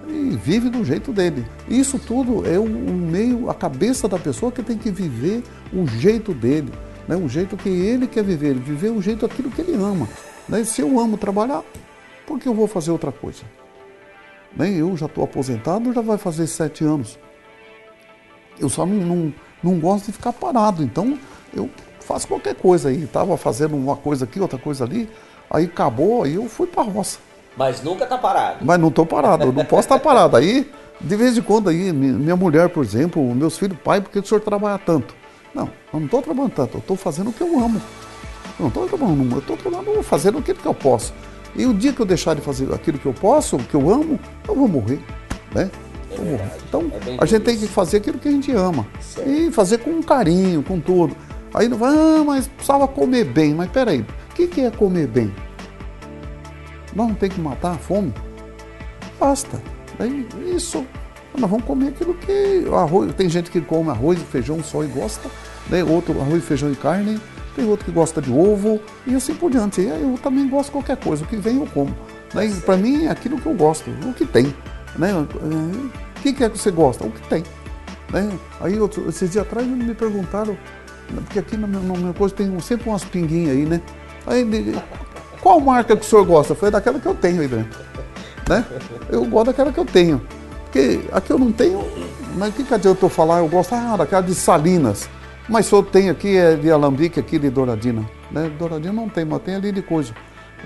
e 0.10 0.36
vive 0.36 0.70
do 0.70 0.84
jeito 0.84 1.12
dele. 1.12 1.46
Isso 1.68 2.00
tudo 2.00 2.48
é 2.48 2.58
o 2.60 2.68
meio, 2.68 3.50
a 3.50 3.54
cabeça 3.54 4.08
da 4.08 4.18
pessoa 4.18 4.52
que 4.52 4.64
tem 4.64 4.78
que 4.78 4.92
viver 4.92 5.44
o 5.74 5.86
jeito 5.88 6.34
dele, 6.34 6.72
né? 7.08 7.16
o 7.16 7.28
jeito 7.28 7.58
que 7.58 7.70
ele 7.70 8.08
quer 8.08 8.24
viver, 8.24 8.56
viver 8.56 8.90
o 8.90 9.02
jeito 9.02 9.26
aquilo 9.26 9.52
que 9.52 9.62
ele 9.62 9.76
ama. 9.76 10.08
Né? 10.48 10.64
Se 10.64 10.82
eu 10.82 11.00
amo 11.00 11.18
trabalhar, 11.18 11.64
por 12.26 12.40
que 12.40 12.48
eu 12.48 12.54
vou 12.54 12.68
fazer 12.68 12.92
outra 12.92 13.12
coisa? 13.12 13.44
Nem 14.56 14.76
eu 14.76 14.96
já 14.98 15.06
estou 15.06 15.24
aposentado, 15.24 15.94
já 15.94 16.02
vai 16.02 16.18
fazer 16.18 16.48
sete 16.48 16.84
anos. 16.84 17.20
Eu 18.60 18.70
só 18.70 18.86
não, 18.86 18.96
não, 18.96 19.34
não 19.64 19.80
gosto 19.80 20.08
de 20.08 20.14
ficar 20.14 20.34
parado, 20.34 20.84
então 20.84 21.18
eu 21.54 21.70
faço 22.00 22.28
qualquer 22.28 22.56
coisa 22.56 22.90
aí. 22.90 23.04
Estava 23.04 23.38
fazendo 23.38 23.76
uma 23.76 23.96
coisa 23.96 24.26
aqui, 24.26 24.40
outra 24.40 24.58
coisa 24.58 24.84
ali, 24.84 25.10
aí 25.50 25.66
acabou, 25.66 26.24
aí 26.24 26.36
eu 26.36 26.48
fui 26.48 26.66
para 26.66 26.82
a 26.82 26.86
roça. 26.86 27.20
Mas 27.58 27.82
nunca 27.82 28.04
está 28.04 28.18
parado. 28.18 28.60
Mas 28.62 28.80
não 28.80 28.90
estou 28.90 29.06
parado, 29.06 29.46
eu 29.46 29.52
não 29.52 29.66
posso 29.66 29.82
estar 29.82 29.98
tá 29.98 30.04
parado. 30.04 30.38
Aí, 30.38 30.70
de 31.02 31.16
vez 31.16 31.38
em 31.38 31.42
quando, 31.42 31.70
aí, 31.70 31.92
minha 31.92 32.36
mulher, 32.36 32.70
por 32.70 32.84
exemplo, 32.84 33.24
meus 33.34 33.58
filhos, 33.58 33.78
pai, 33.84 34.00
por 34.00 34.12
que 34.12 34.20
o 34.20 34.26
senhor 34.26 34.42
trabalha 34.42 34.78
tanto? 34.78 35.16
Não, 35.54 35.70
eu 35.92 36.00
não 36.00 36.06
estou 36.06 36.22
trabalhando 36.22 36.52
tanto, 36.52 36.76
eu 36.76 36.80
estou 36.80 36.96
fazendo 36.96 37.32
o 37.32 37.34
que 37.34 37.42
eu 37.42 37.60
amo. 37.60 37.82
Eu 38.60 38.64
não 38.64 38.68
estou 38.68 38.88
trabalhando, 38.88 39.32
eu 39.32 39.40
estou 39.40 39.58
trabalhando, 39.58 40.04
fazendo 40.04 40.38
aquilo 40.38 40.60
que 40.60 40.68
eu 40.68 40.74
posso. 40.74 41.14
E 41.56 41.66
o 41.66 41.74
dia 41.74 41.92
que 41.92 42.00
eu 42.00 42.06
deixar 42.06 42.36
de 42.36 42.42
fazer 42.42 42.72
aquilo 42.72 43.00
que 43.00 43.06
eu 43.08 43.14
posso, 43.14 43.58
que 43.58 43.74
eu 43.74 43.90
amo, 43.90 44.20
eu 44.48 44.56
vou 44.56 44.68
morrer. 44.68 45.00
Né? 45.54 45.72
É 46.12 46.18
morrer. 46.20 46.52
Então, 46.68 46.92
é 47.08 47.18
a 47.20 47.26
gente 47.26 47.42
tem 47.42 47.58
que 47.58 47.68
fazer 47.68 47.98
aquilo 47.98 48.20
que 48.20 48.28
a 48.28 48.32
gente 48.32 48.52
ama. 48.52 48.86
Certo. 49.00 49.28
E 49.28 49.52
fazer 49.52 49.80
com 49.80 50.02
carinho, 50.04 50.62
com 50.62 50.80
tudo. 50.80 51.16
Aí 51.54 51.68
não 51.68 51.78
vai, 51.78 51.92
ah, 51.92 52.24
mas 52.24 52.48
precisava 52.48 52.88
comer 52.88 53.24
bem. 53.24 53.56
Mas 53.56 53.72
peraí, 53.72 54.02
o 54.02 54.36
que, 54.36 54.46
que 54.46 54.62
é 54.62 54.70
comer 54.70 55.08
bem? 55.08 55.34
Nós 56.98 57.08
não 57.08 57.16
tem 57.16 57.30
que 57.30 57.40
matar 57.40 57.76
a 57.76 57.78
fome? 57.78 58.14
Basta. 59.18 59.62
Aí, 59.98 60.28
isso. 60.54 60.86
Nós 61.38 61.50
vamos 61.50 61.66
comer 61.66 61.90
aquilo 61.90 62.14
que. 62.16 62.68
Arroz, 62.74 63.14
tem 63.14 63.30
gente 63.30 63.50
que 63.50 63.62
come 63.62 63.90
arroz 63.90 64.20
e 64.20 64.26
feijão 64.26 64.62
só 64.62 64.84
e 64.84 64.88
gosta, 64.88 65.30
né? 65.70 65.84
outro 65.84 66.20
arroz, 66.20 66.44
feijão 66.44 66.72
e 66.72 66.76
carne 66.76 67.18
tem 67.58 67.66
outro 67.66 67.86
que 67.86 67.92
gosta 67.92 68.22
de 68.22 68.32
ovo 68.32 68.80
e 69.06 69.16
assim 69.16 69.34
por 69.34 69.50
diante. 69.50 69.82
Eu 69.82 70.18
também 70.22 70.48
gosto 70.48 70.68
de 70.68 70.74
qualquer 70.74 70.98
coisa, 70.98 71.24
o 71.24 71.28
que 71.28 71.36
vem 71.36 71.58
eu 71.58 71.68
como. 71.74 71.94
Né? 72.34 72.48
Para 72.64 72.78
mim 72.78 73.06
é 73.06 73.10
aquilo 73.10 73.42
que 73.42 73.48
eu 73.48 73.56
gosto, 73.56 73.90
o 73.90 74.14
que 74.14 74.26
tem. 74.26 74.54
Né? 74.96 75.12
O 75.14 76.22
que, 76.22 76.44
é 76.44 76.50
que 76.50 76.58
você 76.58 76.70
gosta? 76.70 77.04
O 77.04 77.12
que 77.12 77.28
tem. 77.28 77.44
Né? 78.14 78.30
Aí 78.62 78.80
outro, 78.80 79.10
esses 79.10 79.32
dias 79.32 79.44
atrás 79.44 79.66
me 79.66 79.94
perguntaram, 79.96 80.56
porque 81.26 81.40
aqui 81.40 81.58
na 81.58 81.66
minha, 81.66 81.82
na 81.82 81.98
minha 81.98 82.14
coisa 82.14 82.36
tem 82.36 82.60
sempre 82.60 82.90
umas 82.90 83.04
pinguinhas 83.04 83.58
aí, 83.58 83.66
né? 83.66 83.82
Aí, 84.28 84.44
qual 85.48 85.62
marca 85.62 85.96
que 85.96 86.06
o 86.06 86.06
senhor 86.06 86.26
gosta? 86.26 86.54
Foi 86.54 86.70
daquela 86.70 87.00
que 87.00 87.06
eu 87.06 87.16
tenho 87.16 87.48
dentro. 87.48 87.80
Né? 88.50 88.66
Eu 89.10 89.24
gosto 89.24 89.46
daquela 89.46 89.72
que 89.72 89.80
eu 89.80 89.86
tenho. 89.86 90.22
Porque 90.66 91.00
aqui 91.10 91.32
eu 91.32 91.40
não 91.40 91.54
tenho, 91.54 91.88
mas 92.36 92.50
o 92.50 92.52
que, 92.52 92.66
que 92.66 92.74
adianta 92.74 93.06
eu 93.06 93.08
falar? 93.08 93.40
Eu 93.40 93.48
gosto 93.48 93.74
ah, 93.74 93.96
daquela 93.96 94.22
de 94.22 94.36
Salinas. 94.36 95.10
Mas 95.48 95.68
só 95.68 95.82
tem 95.82 96.10
aqui 96.10 96.36
é 96.36 96.56
de 96.56 96.70
alambique, 96.70 97.18
aqui 97.18 97.40
de 97.40 97.50
douradina. 97.50 98.04
Né? 98.30 98.52
Douradina 98.60 98.92
não 98.92 99.08
tem, 99.08 99.24
mas 99.24 99.42
tem 99.42 99.56
ali 99.56 99.72
de 99.72 99.82
coisa. 99.82 100.14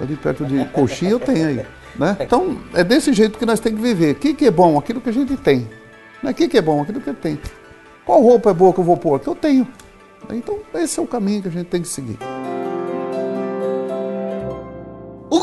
Ali 0.02 0.16
perto 0.16 0.46
de 0.46 0.66
coxinha 0.70 1.12
eu 1.12 1.20
tenho 1.20 1.48
aí. 1.48 1.66
Né? 1.96 2.18
Então, 2.20 2.58
é 2.74 2.84
desse 2.84 3.14
jeito 3.14 3.38
que 3.38 3.46
nós 3.46 3.60
temos 3.60 3.82
que 3.82 3.88
viver. 3.88 4.14
O 4.14 4.16
que, 4.16 4.34
que 4.34 4.48
é 4.48 4.52
bom? 4.52 4.80
Aquilo 4.80 5.00
que 5.00 5.10
a 5.10 5.14
gente 5.14 5.38
tem. 5.38 5.68
Né? 6.24 6.32
O 6.32 6.34
que, 6.34 6.48
que 6.48 6.58
é 6.58 6.62
bom? 6.62 6.82
Aquilo 6.82 7.00
que 7.00 7.14
tem. 7.14 7.40
Qual 8.04 8.20
roupa 8.20 8.50
é 8.50 8.54
boa 8.54 8.74
que 8.74 8.80
eu 8.80 8.84
vou 8.84 8.98
pôr? 8.98 9.20
Que 9.20 9.28
eu 9.28 9.36
tenho. 9.36 9.68
Então, 10.32 10.58
esse 10.74 11.00
é 11.00 11.04
o 11.04 11.08
caminho 11.08 11.44
que 11.44 11.50
a 11.50 11.52
gente 11.52 11.68
tem 11.68 11.84
que 11.84 11.88
seguir. 11.88 12.18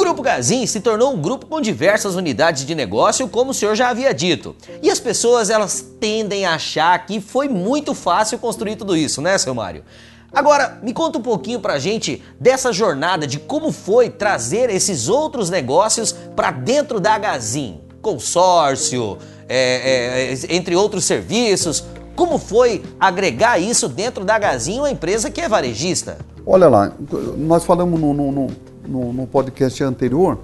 Grupo 0.08 0.22
Gazin 0.22 0.66
se 0.66 0.80
tornou 0.80 1.12
um 1.12 1.20
grupo 1.20 1.44
com 1.44 1.60
diversas 1.60 2.14
unidades 2.14 2.64
de 2.64 2.74
negócio, 2.74 3.28
como 3.28 3.50
o 3.50 3.54
senhor 3.54 3.74
já 3.74 3.90
havia 3.90 4.14
dito. 4.14 4.56
E 4.82 4.90
as 4.90 4.98
pessoas 4.98 5.50
elas 5.50 5.84
tendem 6.00 6.46
a 6.46 6.54
achar 6.54 7.04
que 7.04 7.20
foi 7.20 7.46
muito 7.46 7.92
fácil 7.92 8.38
construir 8.38 8.76
tudo 8.76 8.96
isso, 8.96 9.20
né, 9.20 9.36
seu 9.36 9.54
Mário? 9.54 9.84
Agora, 10.32 10.78
me 10.82 10.94
conta 10.94 11.18
um 11.18 11.22
pouquinho 11.22 11.60
pra 11.60 11.78
gente 11.78 12.22
dessa 12.40 12.72
jornada 12.72 13.26
de 13.26 13.38
como 13.38 13.70
foi 13.70 14.08
trazer 14.08 14.70
esses 14.70 15.10
outros 15.10 15.50
negócios 15.50 16.12
para 16.34 16.52
dentro 16.52 16.98
da 16.98 17.18
Gazin. 17.18 17.78
Consórcio, 18.00 19.18
é, 19.46 20.32
é, 20.32 20.56
entre 20.56 20.74
outros 20.74 21.04
serviços. 21.04 21.84
Como 22.16 22.38
foi 22.38 22.82
agregar 22.98 23.58
isso 23.58 23.86
dentro 23.86 24.24
da 24.24 24.38
Gazin, 24.38 24.78
uma 24.78 24.90
empresa 24.90 25.30
que 25.30 25.42
é 25.42 25.48
varejista? 25.50 26.16
Olha 26.46 26.66
lá, 26.66 26.94
nós 27.36 27.62
falamos 27.62 28.00
no, 28.00 28.14
no, 28.14 28.32
no 28.32 28.46
no, 28.88 29.12
no 29.12 29.26
podcast 29.26 29.84
anterior 29.84 30.38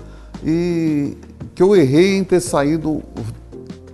e 0.44 1.16
que 1.54 1.62
eu 1.62 1.74
errei 1.74 2.16
em 2.16 2.24
ter 2.24 2.40
saído, 2.40 3.02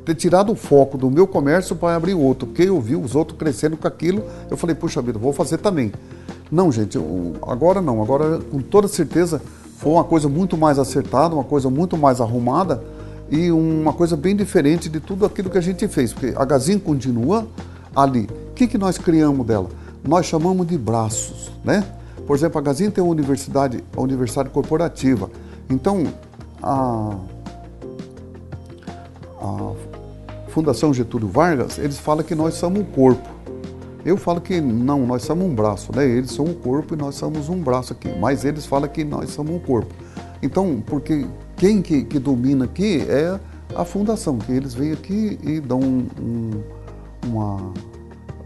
ter 0.04 0.14
tirado 0.14 0.52
o 0.52 0.57
foco 0.57 0.99
do 0.99 1.11
meu 1.11 1.26
comércio 1.26 1.76
para 1.76 1.95
abrir 1.95 2.14
outro, 2.14 2.47
porque 2.49 2.62
eu 2.62 2.80
vi 2.80 2.97
os 2.97 3.14
outros 3.14 3.38
crescendo 3.38 3.76
com 3.76 3.87
aquilo, 3.87 4.25
eu 4.50 4.57
falei, 4.57 4.75
puxa 4.75 5.00
vida, 5.00 5.19
vou 5.19 5.33
fazer 5.33 5.59
também. 5.59 5.92
Não, 6.50 6.73
gente, 6.73 6.97
eu, 6.97 7.35
agora 7.47 7.80
não, 7.80 8.02
agora 8.02 8.38
com 8.38 8.61
toda 8.61 8.88
certeza 8.88 9.40
foi 9.76 9.92
uma 9.92 10.04
coisa 10.04 10.28
muito 10.28 10.57
mais 10.57 10.78
acertada, 10.78 11.35
uma 11.35 11.45
coisa 11.45 11.71
muito 11.71 11.97
mais 11.97 12.21
arrumada 12.21 12.83
e 13.30 13.52
uma 13.52 13.92
coisa 13.92 14.16
bem 14.16 14.35
diferente 14.35 14.88
de 14.88 14.99
tudo 14.99 15.25
aquilo 15.25 15.49
que 15.49 15.59
a 15.59 15.62
gente 15.62 15.87
fez, 15.87 16.12
porque 16.12 16.35
a 16.37 16.45
Gazin 16.45 16.78
continua 16.78 17.47
ali. 17.95 18.28
O 18.50 18.54
que, 18.54 18.66
que 18.66 18.76
nós 18.76 18.99
criamos 18.99 19.47
dela? 19.47 19.69
Nós 20.07 20.26
chamamos 20.26 20.66
de 20.66 20.76
braços, 20.76 21.52
né? 21.64 21.85
Por 22.31 22.37
exemplo, 22.37 22.61
a 22.61 22.63
Gazin 22.63 22.93
tem 22.93 23.03
uma 23.03 23.11
universidade, 23.11 23.83
a 23.97 24.01
universidade 24.01 24.51
corporativa. 24.51 25.29
Então, 25.69 26.05
a, 26.63 27.17
a 29.43 29.73
Fundação 30.47 30.95
Getúlio 30.95 31.27
Vargas, 31.27 31.77
eles 31.77 31.99
falam 31.99 32.23
que 32.23 32.37
nós 32.37 32.55
somos 32.55 32.83
um 32.83 32.85
corpo. 32.85 33.29
Eu 34.05 34.17
falo 34.17 34.41
que 34.41 34.61
não, 34.61 35.05
nós 35.09 35.23
somos 35.23 35.45
um 35.45 35.53
braço, 35.53 35.91
né? 35.93 36.07
Eles 36.07 36.31
são 36.31 36.45
um 36.45 36.55
corpo 36.55 36.95
e 36.95 36.97
nós 36.97 37.17
somos 37.17 37.49
um 37.49 37.61
braço 37.61 37.95
aqui. 37.95 38.09
Mas 38.21 38.45
eles 38.45 38.65
falam 38.65 38.89
que 38.89 39.03
nós 39.03 39.31
somos 39.31 39.53
um 39.53 39.59
corpo. 39.59 39.93
Então, 40.41 40.81
porque 40.87 41.27
quem 41.57 41.83
que, 41.83 42.05
que 42.05 42.21
domina 42.21 42.67
aqui 42.67 43.05
é 43.09 43.41
a 43.75 43.85
fundação, 43.85 44.39
que 44.39 44.53
eles 44.53 44.73
vêm 44.73 44.93
aqui 44.93 45.37
e 45.43 45.59
dão 45.59 45.81
um, 45.81 46.07
um, 46.23 46.63
uma 47.27 47.73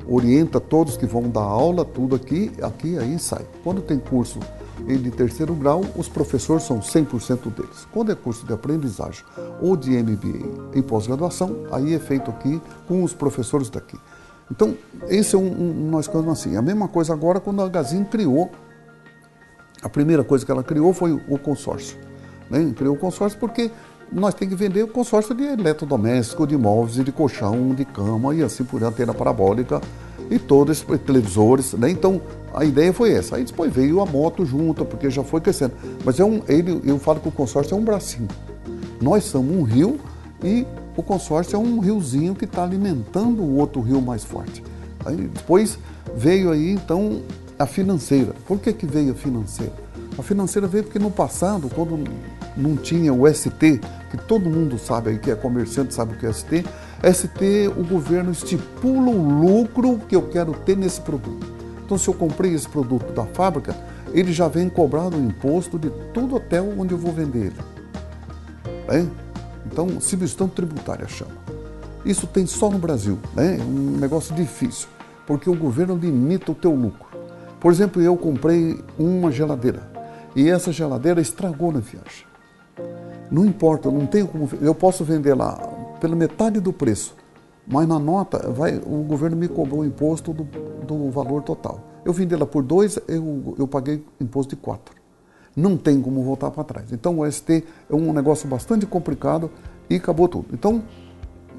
orienta 0.09 0.61
todos 0.61 0.97
que 0.97 1.07
vão 1.07 1.29
dar 1.29 1.43
aula, 1.43 1.85
tudo 1.85 2.15
aqui, 2.15 2.51
aqui 2.63 2.99
aí 2.99 3.19
sai. 3.19 3.45
Quando 3.63 3.83
tem 3.83 3.99
curso 3.99 4.39
de 4.87 5.11
terceiro 5.11 5.55
grau, 5.55 5.83
os 5.97 6.09
professores 6.09 6.65
são 6.65 6.81
100% 6.81 7.53
deles. 7.55 7.87
Quando 7.93 8.13
é 8.13 8.15
curso 8.15 8.47
de 8.47 8.53
aprendizagem 8.53 9.25
ou 9.61 9.77
de 9.77 9.91
MBA 9.91 10.75
em 10.75 10.83
pós-graduação, 10.83 11.67
aí 11.71 11.95
é 11.95 11.99
feito 11.99 12.31
aqui 12.31 12.61
com 12.87 13.03
os 13.03 13.15
professores 13.15 13.71
daqui. 13.71 13.99
Então, 14.51 14.77
esse 15.09 15.35
é 15.35 15.39
um, 15.39 15.47
um 15.47 15.91
nós 15.91 16.07
ficamos 16.07 16.29
assim. 16.29 16.57
A 16.57 16.63
mesma 16.63 16.89
coisa 16.89 17.13
agora 17.13 17.41
quando 17.41 17.63
a 17.63 17.69
Gazin 17.69 18.05
criou, 18.05 18.51
a 19.83 19.89
primeira 19.89 20.23
coisa 20.23 20.45
que 20.45 20.51
ela 20.51 20.63
criou 20.63 20.93
foi 20.93 21.13
o 21.13 21.39
consórcio. 21.39 21.97
Né? 22.51 22.73
Criou 22.77 22.95
o 22.95 22.99
consórcio 22.99 23.39
porque 23.39 23.71
nós 24.13 24.35
temos 24.35 24.55
que 24.55 24.61
vender 24.61 24.83
o 24.83 24.89
consórcio 24.89 25.35
de 25.35 25.45
eletrodoméstico, 25.45 26.47
de 26.47 26.57
móveis, 26.57 27.05
de 27.05 27.13
colchão, 27.13 27.75
de 27.75 27.85
cama 27.85 28.35
e 28.35 28.43
assim 28.43 28.65
por 28.65 28.83
antena 28.83 29.13
parabólica 29.13 29.81
e 30.31 30.39
todos 30.39 30.85
os 30.89 31.01
televisores, 31.01 31.73
né? 31.75 31.91
Então 31.91 32.21
a 32.53 32.65
ideia 32.65 32.93
foi 32.93 33.13
essa. 33.13 33.37
Aí 33.37 33.45
depois 33.45 33.73
veio 33.73 34.01
a 34.01 34.07
moto 34.07 34.45
junto, 34.45 34.85
porque 34.85 35.11
já 35.11 35.23
foi 35.23 35.41
crescendo. 35.41 35.75
Mas 36.05 36.19
é 36.21 36.25
um, 36.25 36.43
ele, 36.49 36.81
eu 36.85 36.99
falo 36.99 37.21
que 37.21 37.29
o 37.29 37.33
consórcio 37.33 37.75
é 37.75 37.79
um 37.79 37.85
bracinho. 37.85 38.29
Nós 39.01 39.25
somos 39.25 39.55
um 39.57 39.63
rio 39.63 39.99
e 40.43 40.67
o 40.97 41.03
consórcio 41.03 41.57
é 41.57 41.59
um 41.59 41.81
riozinho 41.81 42.35
que 42.35 42.45
está 42.45 42.63
alimentando 42.63 43.43
o 43.43 43.57
outro 43.57 43.81
rio 43.81 44.01
mais 44.01 44.25
forte. 44.25 44.63
Aí 45.05 45.17
depois 45.17 45.79
veio 46.17 46.51
aí 46.51 46.71
então 46.71 47.21
a 47.59 47.67
financeira. 47.67 48.35
Por 48.47 48.59
que, 48.59 48.73
que 48.73 48.87
veio 48.87 49.13
a 49.13 49.15
financeira? 49.15 49.73
A 50.17 50.23
financeira 50.23 50.69
veio 50.69 50.85
porque 50.85 50.99
no 50.99 51.11
passado, 51.11 51.69
quando 51.75 51.99
não 52.57 52.77
tinha 52.77 53.13
o 53.13 53.33
ST, 53.33 53.81
que 54.11 54.17
todo 54.17 54.49
mundo 54.49 54.79
sabe 54.79 55.11
aí 55.11 55.19
que 55.19 55.31
é 55.31 55.35
comerciante, 55.35 55.95
sabe 55.95 56.15
o 56.15 56.19
que 56.19 56.27
é 56.27 56.33
ST, 56.33 56.65
ST 57.13 57.69
o 57.77 57.85
governo 57.85 58.31
estipula 58.31 59.11
o 59.11 59.41
lucro 59.41 60.01
que 60.09 60.17
eu 60.17 60.23
quero 60.23 60.53
ter 60.53 60.77
nesse 60.77 61.01
produto. 61.01 61.47
Então 61.85 61.99
se 61.99 62.09
eu 62.09 62.15
comprei 62.15 62.55
esse 62.55 62.69
produto 62.69 63.13
da 63.13 63.27
fábrica, 63.27 63.77
ele 64.13 64.33
já 64.33 64.47
vem 64.47 64.69
cobrado 64.69 65.17
o 65.17 65.21
imposto 65.21 65.79
de 65.79 65.91
todo 66.13 66.37
hotel 66.37 66.73
onde 66.79 66.95
eu 66.95 66.99
vou 66.99 67.13
vender 67.13 67.47
ele. 67.47 67.57
É? 68.89 69.05
Então, 69.67 69.89
substituição 70.01 70.49
tributária 70.49 71.09
chama. 71.09 71.33
Isso 72.05 72.27
tem 72.27 72.47
só 72.47 72.71
no 72.71 72.79
Brasil, 72.79 73.19
né? 73.35 73.59
um 73.61 73.99
negócio 73.99 74.35
difícil, 74.35 74.89
porque 75.27 75.49
o 75.49 75.55
governo 75.57 75.97
limita 75.97 76.53
o 76.53 76.55
teu 76.55 76.73
lucro. 76.73 77.09
Por 77.59 77.73
exemplo, 77.73 78.01
eu 78.01 78.17
comprei 78.17 78.79
uma 78.99 79.33
geladeira 79.33 79.91
e 80.37 80.49
essa 80.49 80.71
geladeira 80.71 81.21
estragou 81.21 81.73
na 81.73 81.81
viagem. 81.81 82.27
Não 83.31 83.45
importa, 83.45 83.91
não 83.91 84.07
tenho 84.07 84.29
como. 84.29 84.49
Eu 84.61 84.75
posso 84.75 85.05
vender 85.05 85.35
lá 85.35 85.57
pela 86.01 86.15
metade 86.15 86.61
do 86.61 86.73
preço, 86.73 87.17
mas 87.67 87.89
na 87.89 87.99
nota 87.99 88.51
vai, 88.51 88.77
o 88.77 89.03
governo 89.05 89.37
me 89.37 89.49
cobrou 89.49 89.81
o 89.81 89.85
imposto 89.85 90.33
do, 90.33 90.45
do 90.87 91.11
valor 91.11 91.43
total. 91.43 91.81
Eu 92.05 92.13
vendi 92.13 92.35
ela 92.35 92.47
por 92.47 92.63
dois, 92.63 92.99
eu, 93.09 93.55
eu 93.59 93.67
paguei 93.67 94.05
imposto 94.21 94.55
de 94.55 94.61
quatro. 94.61 94.95
Não 95.57 95.77
tem 95.77 96.01
como 96.01 96.23
voltar 96.23 96.51
para 96.51 96.65
trás. 96.65 96.93
Então 96.93 97.21
o 97.21 97.31
ST 97.31 97.65
é 97.89 97.95
um 97.95 98.13
negócio 98.13 98.49
bastante 98.49 98.85
complicado 98.85 99.51
e 99.89 99.97
acabou 99.97 100.29
tudo. 100.29 100.47
Então, 100.53 100.83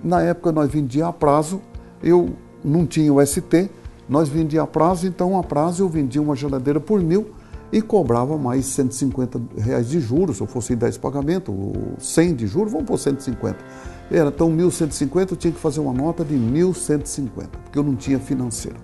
na 0.04 0.22
época 0.22 0.52
nós 0.52 0.70
vendia 0.70 1.08
a 1.08 1.14
prazo, 1.14 1.62
eu 2.04 2.30
não 2.64 2.86
tinha 2.86 3.12
o 3.12 3.26
ST, 3.26 3.70
nós 4.08 4.30
vendia 4.30 4.62
a 4.62 4.68
prazo, 4.68 5.08
então 5.08 5.38
a 5.40 5.44
prazo 5.44 5.84
eu 5.84 5.90
vendia 5.90 6.22
uma 6.22 6.36
geladeira 6.36 6.80
por 6.80 7.02
mil 7.02 7.32
e 7.72 7.82
cobrava 7.82 8.38
mais 8.38 8.66
150 8.66 9.42
reais 9.58 9.90
de 9.90 10.00
juros, 10.00 10.38
se 10.38 10.44
eu 10.44 10.48
fosse 10.48 10.74
em 10.74 10.78
10 10.78 10.98
pagamentos, 10.98 11.56
100 12.00 12.36
de 12.36 12.48
juros, 12.48 12.72
vamos 12.72 12.88
por 12.88 12.98
150. 12.98 13.58
Era, 14.12 14.30
então 14.30 14.50
1.150 14.50 15.32
eu 15.32 15.38
tinha 15.38 15.52
que 15.52 15.60
fazer 15.60 15.80
uma 15.80 15.94
nota 15.94 16.24
de 16.24 16.36
1.150, 16.36 17.48
porque 17.64 17.80
eu 17.80 17.84
não 17.84 17.96
tinha 17.96 18.20
financeiro. 18.20 18.78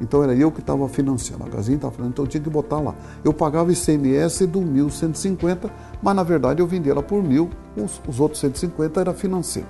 Então 0.00 0.22
era 0.22 0.34
eu 0.34 0.50
que 0.50 0.60
estava 0.60 0.88
financiando, 0.88 1.44
a 1.44 1.48
Gazinha 1.48 1.76
estava 1.76 1.92
financiando, 1.92 2.12
então 2.12 2.24
eu 2.24 2.28
tinha 2.28 2.42
que 2.42 2.50
botar 2.50 2.80
lá. 2.80 2.94
Eu 3.24 3.32
pagava 3.32 3.72
ICMS 3.72 4.46
do 4.46 4.60
1.150, 4.60 5.70
mas 6.02 6.16
na 6.16 6.22
verdade 6.22 6.60
eu 6.60 6.66
vendia 6.66 6.92
ela 6.92 7.02
por 7.02 7.22
mil, 7.22 7.50
os, 7.76 8.00
os 8.06 8.20
outros 8.20 8.40
150 8.40 9.00
era 9.00 9.14
financeiro. 9.14 9.68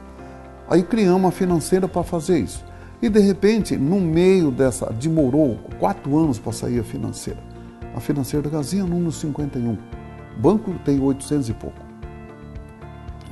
Aí 0.69 0.83
criamos 0.83 1.29
a 1.29 1.31
financeira 1.31 1.87
para 1.87 2.03
fazer 2.03 2.39
isso. 2.39 2.65
E 3.01 3.09
de 3.09 3.21
repente, 3.21 3.77
no 3.77 4.01
meio 4.01 4.51
dessa, 4.51 4.87
demorou 4.93 5.59
quatro 5.79 6.17
anos 6.17 6.39
para 6.39 6.53
sair 6.53 6.81
a 6.81 6.85
financeira. 6.85 7.56
A 7.97 8.01
financeira 8.01 8.43
da 8.43 8.51
Gazinha 8.59 8.83
é 8.83 8.87
número 8.87 9.11
51. 9.11 9.73
O 9.73 9.79
banco 10.39 10.75
tem 10.85 11.01
800 11.01 11.49
e 11.49 11.55
pouco. 11.55 11.81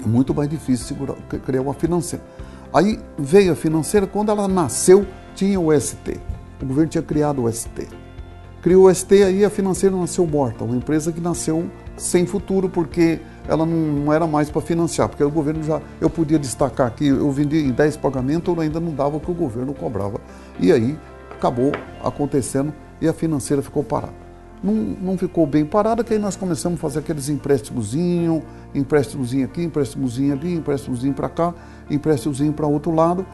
É 0.03 0.09
muito 0.09 0.35
mais 0.35 0.48
difícil 0.48 0.87
segurar, 0.87 1.16
criar 1.44 1.61
uma 1.61 1.74
financeira. 1.74 2.24
Aí 2.72 2.98
veio 3.18 3.53
a 3.53 3.55
financeira, 3.55 4.07
quando 4.07 4.31
ela 4.31 4.48
nasceu, 4.48 5.07
tinha 5.35 5.61
o 5.61 5.70
ST. 5.79 6.18
O 6.62 6.64
governo 6.64 6.90
tinha 6.90 7.03
criado 7.03 7.44
o 7.44 7.53
ST. 7.53 7.88
Criou 8.62 8.87
o 8.87 8.94
ST, 8.94 9.22
aí 9.22 9.44
a 9.44 9.50
financeira 9.50 9.94
nasceu 9.94 10.27
morta, 10.27 10.64
uma 10.64 10.74
empresa 10.74 11.12
que 11.12 11.20
nasceu 11.20 11.70
sem 11.94 12.24
futuro, 12.24 12.66
porque 12.70 13.20
ela 13.46 13.66
não, 13.66 14.11
era 14.11 14.27
mais 14.27 14.48
para 14.48 14.62
financiar, 14.62 15.11
porque 15.11 15.22
o 15.22 15.31
governo 15.31 15.62
já. 15.62 15.83
Eu 16.00 16.09
podia 16.09 16.38
destacar 16.38 16.90
que 16.94 17.07
eu 17.07 17.31
vendi 17.31 17.59
em 17.59 17.70
10 17.70 17.98
pagamentos, 17.98 18.59
ainda 18.59 18.81
não 18.81 18.94
dava 18.94 19.18
o 19.18 19.20
que 19.20 19.31
o 19.31 19.35
governo 19.35 19.74
cobrava. 19.74 20.18
E 20.59 20.72
aí 20.72 20.98
acabou 21.31 21.70
acontecendo 22.03 22.72
e 22.98 23.07
a 23.07 23.12
financeira 23.12 23.61
ficou 23.61 23.85
parada 23.85 24.24
não, 24.64 24.72
não 24.72 25.18
ficou 25.18 25.46
bem 25.46 25.66
parada, 25.66 26.03
que 26.03 26.14
aí 26.14 26.18
nós 26.18 26.37
começamos 26.37 26.79
a 26.79 26.81
fazer 26.81 27.00
aqueles 27.00 27.29
empréstimos, 27.29 27.94
empréstimos 28.74 29.35
aqui, 29.35 29.62
empréstimos 29.62 30.18
ali, 30.18 30.55
empréstimos 30.55 31.05
para 31.14 31.29
cá, 31.29 31.55
empréstimos 31.90 32.40
para 32.57 32.66
outro 32.66 32.90
lado, 32.90 33.27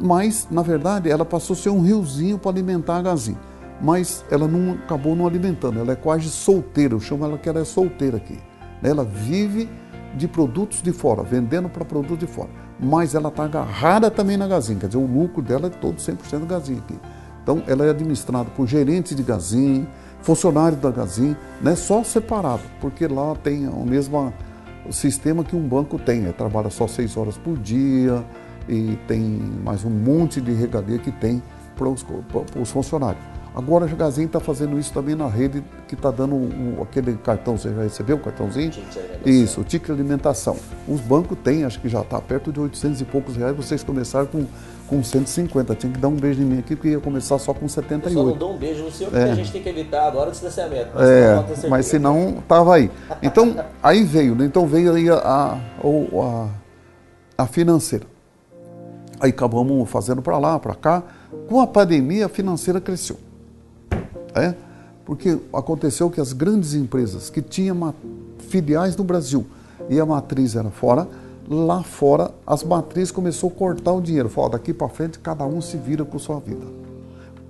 mas, 0.00 0.46
na 0.48 0.62
verdade, 0.62 1.10
ela 1.10 1.24
passou 1.24 1.54
a 1.54 1.56
ser 1.56 1.70
um 1.70 1.82
riozinho 1.82 2.38
para 2.38 2.52
alimentar 2.52 2.98
a 2.98 3.02
Gazin. 3.02 3.36
Mas 3.82 4.24
ela 4.30 4.46
não 4.46 4.74
acabou 4.74 5.16
não 5.16 5.26
alimentando, 5.26 5.80
ela 5.80 5.92
é 5.92 5.96
quase 5.96 6.28
solteira, 6.28 6.94
eu 6.94 7.00
chamo 7.00 7.24
ela 7.24 7.36
que 7.36 7.48
ela 7.48 7.60
é 7.60 7.64
solteira 7.64 8.18
aqui. 8.18 8.38
Ela 8.80 9.02
vive 9.04 9.68
de 10.16 10.28
produtos 10.28 10.80
de 10.80 10.92
fora, 10.92 11.24
vendendo 11.24 11.68
para 11.68 11.84
produtos 11.84 12.18
de 12.18 12.26
fora. 12.28 12.48
Mas 12.78 13.14
ela 13.14 13.28
está 13.28 13.44
agarrada 13.44 14.08
também 14.08 14.36
na 14.36 14.46
Gazin, 14.46 14.78
quer 14.78 14.86
dizer, 14.86 14.98
o 14.98 15.06
lucro 15.06 15.42
dela 15.42 15.66
é 15.66 15.70
todo 15.70 15.96
100% 15.96 16.46
Gazin 16.46 16.78
aqui. 16.78 16.98
Então, 17.42 17.62
ela 17.66 17.84
é 17.86 17.90
administrada 17.90 18.50
por 18.50 18.66
gerentes 18.66 19.16
de 19.16 19.22
Gazin, 19.22 19.86
funcionário 20.26 20.76
da 20.76 20.90
Gazin, 20.90 21.36
né, 21.62 21.76
só 21.76 22.02
separado, 22.02 22.62
porque 22.80 23.06
lá 23.06 23.36
tem 23.36 23.68
o 23.68 23.84
mesmo 23.84 24.34
sistema 24.90 25.44
que 25.44 25.54
um 25.54 25.68
banco 25.68 26.00
tem, 26.00 26.20
né, 26.20 26.32
trabalha 26.32 26.68
só 26.68 26.88
seis 26.88 27.16
horas 27.16 27.38
por 27.38 27.56
dia 27.56 28.24
e 28.68 28.98
tem 29.06 29.20
mais 29.62 29.84
um 29.84 29.90
monte 29.90 30.40
de 30.40 30.52
regalia 30.52 30.98
que 30.98 31.12
tem 31.12 31.40
para 31.76 31.88
os, 31.88 32.02
para 32.02 32.60
os 32.60 32.72
funcionários. 32.72 33.22
Agora 33.56 33.86
a 33.86 33.88
Gazin 33.88 34.26
está 34.26 34.38
fazendo 34.38 34.78
isso 34.78 34.92
também 34.92 35.14
na 35.14 35.26
rede 35.26 35.64
que 35.88 35.94
está 35.94 36.10
dando 36.10 36.34
o, 36.36 36.82
aquele 36.82 37.14
cartão, 37.14 37.56
você 37.56 37.72
já 37.72 37.82
recebeu 37.84 38.16
o 38.16 38.18
cartãozinho? 38.20 38.70
Isso, 39.24 39.62
o 39.62 39.64
ticket 39.64 39.86
de 39.86 39.92
alimentação. 39.92 40.58
Os 40.86 41.00
bancos 41.00 41.38
têm, 41.42 41.64
acho 41.64 41.80
que 41.80 41.88
já 41.88 42.02
está 42.02 42.20
perto 42.20 42.52
de 42.52 42.60
800 42.60 43.00
e 43.00 43.04
poucos 43.06 43.34
reais, 43.34 43.56
vocês 43.56 43.82
começaram 43.82 44.26
com, 44.26 44.44
com 44.86 45.02
150. 45.02 45.74
Tinha 45.74 45.90
que 45.90 45.98
dar 45.98 46.08
um 46.08 46.16
beijo 46.16 46.42
em 46.42 46.44
mim 46.44 46.58
aqui, 46.58 46.76
porque 46.76 46.90
ia 46.90 47.00
começar 47.00 47.38
só 47.38 47.54
com 47.54 47.66
78. 47.66 48.14
Eu 48.14 48.24
só 48.24 48.28
não 48.28 48.36
dou 48.36 48.52
um 48.52 48.58
beijo 48.58 48.84
no 48.84 48.92
senhor, 48.92 49.10
porque 49.10 49.26
é. 49.26 49.32
a 49.32 49.34
gente 49.34 49.50
tem 49.50 49.62
que 49.62 49.68
evitar 49.70 50.06
agora 50.06 50.28
o 50.28 50.32
distanciamento. 50.32 50.90
Mas 50.94 51.08
é, 51.08 51.68
mas 51.70 51.86
se 51.86 51.98
não, 51.98 52.40
estava 52.40 52.74
aí. 52.74 52.90
Então, 53.22 53.56
aí 53.82 54.04
veio, 54.04 54.34
né? 54.34 54.44
Então 54.44 54.66
veio 54.66 54.92
aí 54.92 55.08
a, 55.08 55.14
a, 55.14 55.58
a, 55.82 56.48
a 57.38 57.46
financeira. 57.46 58.04
Aí 59.18 59.30
acabamos 59.30 59.88
fazendo 59.88 60.20
para 60.20 60.36
lá, 60.36 60.58
para 60.58 60.74
cá. 60.74 61.02
Com 61.48 61.58
a 61.58 61.66
pandemia, 61.66 62.26
a 62.26 62.28
financeira 62.28 62.82
cresceu. 62.82 63.16
É? 64.36 64.54
Porque 65.04 65.38
aconteceu 65.52 66.10
que 66.10 66.20
as 66.20 66.32
grandes 66.32 66.74
empresas 66.74 67.30
que 67.30 67.40
tinham 67.40 67.94
filiais 68.38 68.96
no 68.96 69.04
Brasil 69.04 69.46
e 69.88 69.98
a 69.98 70.04
matriz 70.04 70.54
era 70.56 70.70
fora, 70.70 71.08
lá 71.48 71.82
fora 71.82 72.32
as 72.46 72.62
matrizes 72.64 73.10
começou 73.10 73.48
a 73.48 73.52
cortar 73.52 73.92
o 73.92 74.00
dinheiro. 74.00 74.28
Falou, 74.28 74.50
daqui 74.50 74.74
para 74.74 74.88
frente 74.88 75.18
cada 75.18 75.46
um 75.46 75.60
se 75.60 75.76
vira 75.76 76.04
com 76.04 76.18
sua 76.18 76.40
vida. 76.40 76.66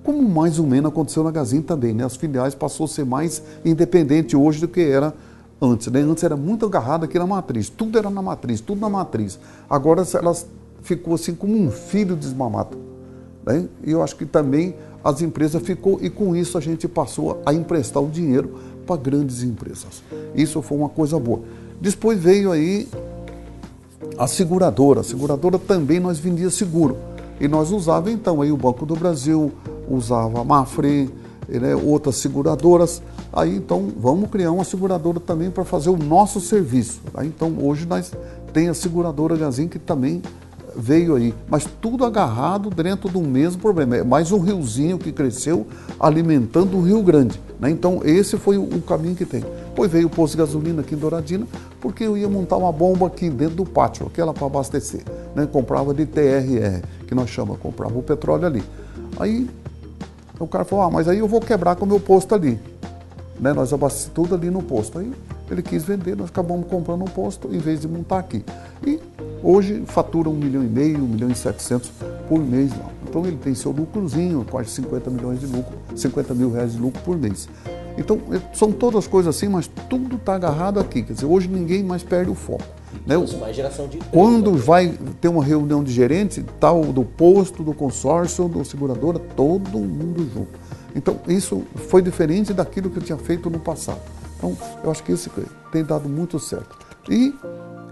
Como 0.05 0.22
mais 0.22 0.59
ou 0.59 0.66
menos 0.66 0.90
aconteceu 0.90 1.25
na 1.25 1.31
Gazin 1.31 1.62
também, 1.62 1.92
né? 1.92 2.05
As 2.05 2.14
filiais 2.14 2.55
passou 2.55 2.85
a 2.85 2.88
ser 2.88 3.05
mais 3.05 3.42
independente 3.64 4.37
hoje 4.37 4.61
do 4.61 4.68
que 4.68 4.81
era 4.81 5.12
antes, 5.61 5.88
né? 5.88 6.01
Antes 6.01 6.22
era 6.22 6.37
muito 6.37 6.66
agarrada 6.66 7.07
aqui 7.07 7.18
na 7.18 7.27
matriz, 7.27 7.68
tudo 7.68 7.99
era 7.99 8.09
na 8.09 8.22
matriz, 8.22 8.61
tudo 8.61 8.81
na 8.81 8.88
matriz. 8.88 9.38
Agora 9.68 10.07
elas 10.14 10.46
ficou 10.83 11.14
assim 11.14 11.35
como 11.35 11.57
um 11.57 11.70
filho 11.70 12.14
desmamado. 12.14 12.79
Né? 13.44 13.66
E 13.83 13.90
eu 13.90 14.03
acho 14.03 14.14
que 14.14 14.25
também 14.25 14.77
as 15.07 15.23
empresas 15.23 15.62
ficou 15.62 16.01
e 16.03 16.11
com 16.11 16.35
isso 16.35 16.59
a 16.59 16.61
gente 16.61 16.88
passou 16.88 17.40
a 17.47 17.55
emprestar 17.55 18.03
o 18.03 18.09
dinheiro 18.09 18.59
para 18.85 18.97
grandes 18.97 19.45
empresas. 19.45 20.03
Isso 20.35 20.61
foi 20.61 20.77
uma 20.77 20.88
coisa 20.88 21.16
boa. 21.16 21.42
Depois 21.81 22.21
veio 22.21 22.51
aí 22.51 22.88
a 24.19 24.27
seguradora. 24.27 25.03
A 25.03 25.05
seguradora 25.05 25.61
também 25.61 26.01
nós 26.01 26.19
vendia 26.19 26.51
seguro. 26.51 26.97
E 27.40 27.47
nós 27.47 27.71
usava 27.71 28.11
então 28.11 28.42
aí 28.42 28.51
o 28.51 28.57
Banco 28.57 28.85
do 28.85 28.97
Brasil, 28.97 29.53
usava 29.88 30.40
a 30.40 30.45
Mafre, 30.45 31.09
né, 31.49 31.77
outras 31.77 32.16
seguradoras. 32.16 33.01
Aí 33.33 33.55
então 33.55 33.92
vamos 33.97 34.29
criar 34.29 34.51
uma 34.51 34.64
seguradora 34.64 35.21
também 35.21 35.53
para 35.53 35.64
fazer 35.64 35.90
o 35.90 35.97
nosso 35.97 36.40
serviço. 36.40 37.01
Aí, 37.14 37.29
então 37.29 37.55
hoje 37.62 37.87
nós 37.87 38.11
tem 38.53 38.69
a 38.69 38.75
seguradora 38.75 39.37
Gazin 39.37 39.69
que 39.69 39.79
também 39.79 40.21
veio 40.77 41.17
aí, 41.17 41.35
mas 41.49 41.67
tudo 41.81 42.05
agarrado 42.05 42.71
dentro 42.71 43.09
do 43.09 43.21
mesmo 43.21 43.61
problema. 43.61 43.97
É 43.97 44.05
mais 44.05 44.31
um 44.31 44.39
riozinho 44.39 44.99
que 44.99 45.11
cresceu 45.11 45.67
alimentando 45.99 46.77
o 46.77 46.83
Rio 46.83 47.03
Grande. 47.03 47.41
Né? 47.59 47.71
Então, 47.71 48.01
esse 48.05 48.37
foi 48.37 48.59
o 48.59 48.81
caminho 48.83 49.15
que 49.15 49.25
tem. 49.25 49.41
Depois 49.41 49.91
veio 49.91 50.07
o 50.07 50.11
posto 50.11 50.33
de 50.33 50.39
gasolina 50.39 50.83
aqui 50.83 50.95
em 50.95 50.99
Douradina, 50.99 51.47
porque 51.81 52.05
eu 52.05 52.17
ia 52.17 52.29
montar 52.29 52.57
uma 52.57 52.71
bomba 52.71 53.07
aqui 53.07 53.31
dentro 53.31 53.57
do 53.57 53.65
pátio, 53.65 54.07
aquela 54.07 54.33
para 54.33 54.47
abastecer. 54.47 55.03
Né? 55.35 55.49
Comprava 55.51 55.95
de 55.95 56.05
TRR, 56.07 56.83
que 57.07 57.15
nós 57.15 57.31
chamamos, 57.31 57.61
comprava 57.61 57.99
o 57.99 58.03
petróleo 58.03 58.47
ali. 58.47 58.62
Aí 59.19 59.49
o 60.39 60.47
cara 60.47 60.65
falou, 60.65 60.85
ah, 60.85 60.91
mas 60.91 61.09
aí 61.09 61.19
eu 61.19 61.29
vou 61.29 61.41
quebrar 61.41 61.77
com 61.77 61.85
o 61.85 61.89
meu 61.89 62.01
posto 62.01 62.35
ali. 62.35 62.61
Né? 63.41 63.53
Nós 63.53 63.73
abastecemos 63.73 64.15
tudo 64.15 64.35
ali 64.35 64.51
no 64.51 64.62
posto. 64.62 64.99
Aí 64.99 65.12
ele 65.51 65.63
quis 65.63 65.85
vender, 65.85 66.17
nós 66.17 66.29
acabamos 66.29 66.67
comprando 66.69 67.03
um 67.03 67.07
posto 67.07 67.55
em 67.55 67.59
vez 67.59 67.81
de 67.81 67.89
montar 67.89 68.19
aqui. 68.19 68.45
E 68.87 69.01
hoje 69.43 69.85
fatura 69.87 70.29
um 70.29 70.35
milhão 70.35 70.63
e 70.63 70.69
meio, 70.69 70.99
um 70.99 71.09
milhão 71.09 71.31
e 71.31 71.35
setecentos 71.35 71.91
por 72.29 72.41
mês 72.41 72.71
lá. 72.73 72.91
Então 73.09 73.25
ele 73.25 73.37
tem 73.37 73.55
seu 73.55 73.71
lucrozinho, 73.71 74.45
quase 74.51 74.71
50 74.71 75.11
milhões 75.11 75.41
de 75.41 75.47
lucro, 75.47 75.75
50 75.95 76.35
mil 76.35 76.53
reais 76.53 76.73
de 76.73 76.79
lucro 76.79 77.01
por 77.03 77.17
mês. 77.17 77.49
Então 77.97 78.21
é, 78.33 78.41
são 78.55 78.73
todas 78.73 79.07
coisas 79.07 79.35
assim, 79.35 79.49
mas 79.49 79.69
tudo 79.89 80.17
está 80.17 80.35
agarrado 80.35 80.79
aqui. 80.79 81.03
Quer 81.03 81.15
dizer, 81.15 81.27
hoje 81.27 81.49
ninguém 81.49 81.83
mais 81.83 82.03
perde 82.03 82.31
o 82.31 82.35
foco. 82.35 82.65
Né? 83.07 83.17
Quando 84.11 84.55
vai 84.55 84.99
ter 85.21 85.29
uma 85.29 85.45
reunião 85.45 85.83
de 85.83 85.93
gerente, 85.93 86.45
tal 86.61 86.83
do 86.85 87.05
posto, 87.05 87.63
do 87.63 87.73
consórcio, 87.73 88.49
do 88.49 88.65
seguradora, 88.65 89.19
todo 89.19 89.79
mundo 89.79 90.29
junto. 90.33 90.59
Então 90.95 91.19
isso 91.29 91.63
foi 91.75 92.03
diferente 92.03 92.53
daquilo 92.53 92.91
que 92.91 92.99
eu 92.99 93.03
tinha 93.03 93.19
feito 93.19 93.49
no 93.49 93.59
passado. 93.59 94.01
Então, 94.37 94.57
eu 94.83 94.90
acho 94.90 95.03
que 95.03 95.12
isso 95.12 95.31
tem 95.72 95.85
dado 95.85 96.09
muito 96.09 96.38
certo. 96.38 96.77
E, 97.09 97.35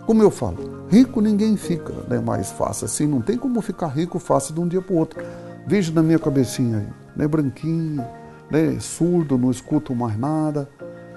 como 0.06 0.22
eu 0.22 0.30
falo, 0.30 0.86
rico 0.90 1.20
ninguém 1.20 1.56
fica 1.56 1.92
né, 2.08 2.20
mais 2.20 2.50
fácil 2.50 2.84
assim, 2.84 3.06
não 3.06 3.20
tem 3.20 3.36
como 3.36 3.60
ficar 3.60 3.88
rico 3.88 4.18
fácil 4.18 4.54
de 4.54 4.60
um 4.60 4.68
dia 4.68 4.82
para 4.82 4.94
o 4.94 4.98
outro. 4.98 5.22
Veja 5.66 5.92
na 5.92 6.02
minha 6.02 6.18
cabecinha 6.18 6.78
aí, 6.78 6.86
né, 7.16 7.26
branquinho, 7.26 8.04
né, 8.50 8.78
surdo, 8.80 9.38
não 9.38 9.50
escuto 9.50 9.94
mais 9.94 10.18
nada. 10.18 10.68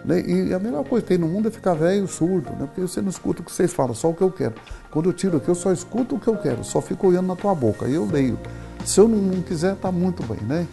Né, 0.05 0.21
e 0.25 0.53
a 0.53 0.59
melhor 0.59 0.85
coisa 0.85 1.03
que 1.03 1.09
tem 1.09 1.17
no 1.17 1.27
mundo 1.27 1.49
é 1.49 1.51
ficar 1.51 1.73
velho 1.73 2.07
surdo, 2.07 2.51
né, 2.51 2.65
porque 2.65 2.81
você 2.81 3.01
não 3.01 3.09
escuta 3.09 3.41
o 3.41 3.43
que 3.45 3.51
vocês 3.51 3.73
falam, 3.73 3.93
só 3.93 4.09
o 4.09 4.13
que 4.13 4.21
eu 4.21 4.31
quero. 4.31 4.55
Quando 4.89 5.09
eu 5.09 5.13
tiro 5.13 5.37
aqui, 5.37 5.49
eu 5.49 5.55
só 5.55 5.71
escuto 5.73 6.15
o 6.15 6.19
que 6.19 6.27
eu 6.27 6.37
quero, 6.37 6.63
só 6.63 6.79
fico 6.79 7.07
olhando 7.07 7.27
na 7.27 7.35
tua 7.35 7.53
boca, 7.53 7.87
e 7.87 7.95
eu 7.95 8.05
leio. 8.05 8.39
Se 8.85 9.01
eu 9.01 9.07
não, 9.07 9.17
não 9.17 9.41
quiser, 9.41 9.75
tá 9.75 9.91
muito 9.91 10.23
bem, 10.23 10.39
né? 10.47 10.65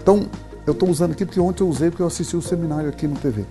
Então, 0.00 0.28
eu 0.64 0.72
estou 0.72 0.88
usando 0.88 1.12
aqui 1.12 1.24
porque 1.24 1.40
ontem 1.40 1.62
eu 1.62 1.68
usei 1.68 1.90
porque 1.90 2.02
eu 2.02 2.06
assisti 2.06 2.36
o 2.36 2.42
seminário 2.42 2.88
aqui 2.88 3.08
no 3.08 3.16
TV. 3.16 3.44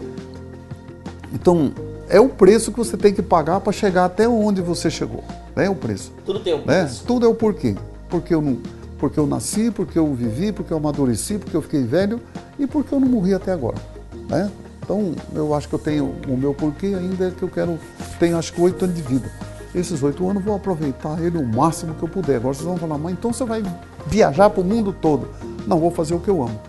Então, 1.33 1.71
é 2.09 2.19
o 2.19 2.29
preço 2.29 2.71
que 2.71 2.77
você 2.77 2.95
tem 2.95 3.13
que 3.13 3.21
pagar 3.21 3.59
para 3.59 3.73
chegar 3.73 4.05
até 4.05 4.27
onde 4.27 4.61
você 4.61 4.89
chegou. 4.89 5.23
É 5.55 5.69
o 5.69 5.75
preço. 5.75 6.11
Tudo 6.25 6.39
tem 6.39 6.53
um 6.53 6.59
né? 6.59 6.81
preço. 6.81 7.01
Né? 7.01 7.07
Tudo 7.07 7.25
é 7.25 7.29
o 7.29 7.35
porquê. 7.35 7.75
Porque 8.09 8.33
eu, 8.33 8.41
não, 8.41 8.57
porque 8.97 9.19
eu 9.19 9.27
nasci, 9.27 9.71
porque 9.71 9.97
eu 9.99 10.13
vivi, 10.13 10.51
porque 10.51 10.71
eu 10.71 10.77
amadureci, 10.77 11.37
porque 11.37 11.55
eu 11.55 11.61
fiquei 11.61 11.83
velho 11.83 12.21
e 12.57 12.65
porque 12.65 12.93
eu 12.93 12.99
não 12.99 13.07
morri 13.07 13.33
até 13.33 13.51
agora. 13.51 13.77
Né? 14.29 14.49
Então, 14.81 15.13
eu 15.33 15.53
acho 15.53 15.67
que 15.67 15.75
eu 15.75 15.79
tenho 15.79 16.15
o 16.27 16.37
meu 16.37 16.53
porquê 16.53 16.87
ainda 16.87 17.27
é 17.27 17.31
que 17.31 17.43
eu 17.43 17.49
quero, 17.49 17.77
tenho 18.19 18.37
acho 18.37 18.53
que 18.53 18.61
oito 18.61 18.85
anos 18.85 18.95
de 18.95 19.01
vida. 19.01 19.29
Esses 19.75 20.01
oito 20.01 20.27
anos 20.29 20.43
vou 20.43 20.55
aproveitar 20.55 21.21
ele 21.21 21.37
o 21.37 21.45
máximo 21.45 21.93
que 21.93 22.03
eu 22.03 22.07
puder. 22.07 22.37
Agora 22.37 22.53
vocês 22.53 22.65
vão 22.65 22.77
falar, 22.77 22.97
mas 22.97 23.11
então 23.11 23.33
você 23.33 23.43
vai 23.43 23.61
viajar 24.05 24.49
para 24.49 24.61
o 24.61 24.63
mundo 24.63 24.93
todo. 24.93 25.27
Não, 25.67 25.77
vou 25.77 25.91
fazer 25.91 26.15
o 26.15 26.19
que 26.19 26.29
eu 26.29 26.41
amo. 26.41 26.59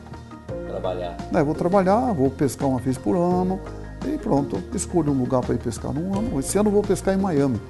Trabalhar. 0.68 1.16
É, 1.32 1.42
vou 1.42 1.54
trabalhar, 1.54 2.12
vou 2.12 2.28
pescar 2.28 2.68
uma 2.68 2.80
vez 2.80 2.98
por 2.98 3.16
ano, 3.16 3.60
e 4.06 4.18
pronto, 4.18 4.62
escolho 4.74 5.12
um 5.12 5.18
lugar 5.18 5.40
para 5.40 5.54
ir 5.54 5.58
pescar 5.58 5.92
num 5.92 6.16
ano. 6.16 6.38
Esse 6.38 6.58
ano 6.58 6.68
eu 6.68 6.72
vou 6.72 6.82
pescar 6.82 7.14
em 7.14 7.18
Miami. 7.18 7.60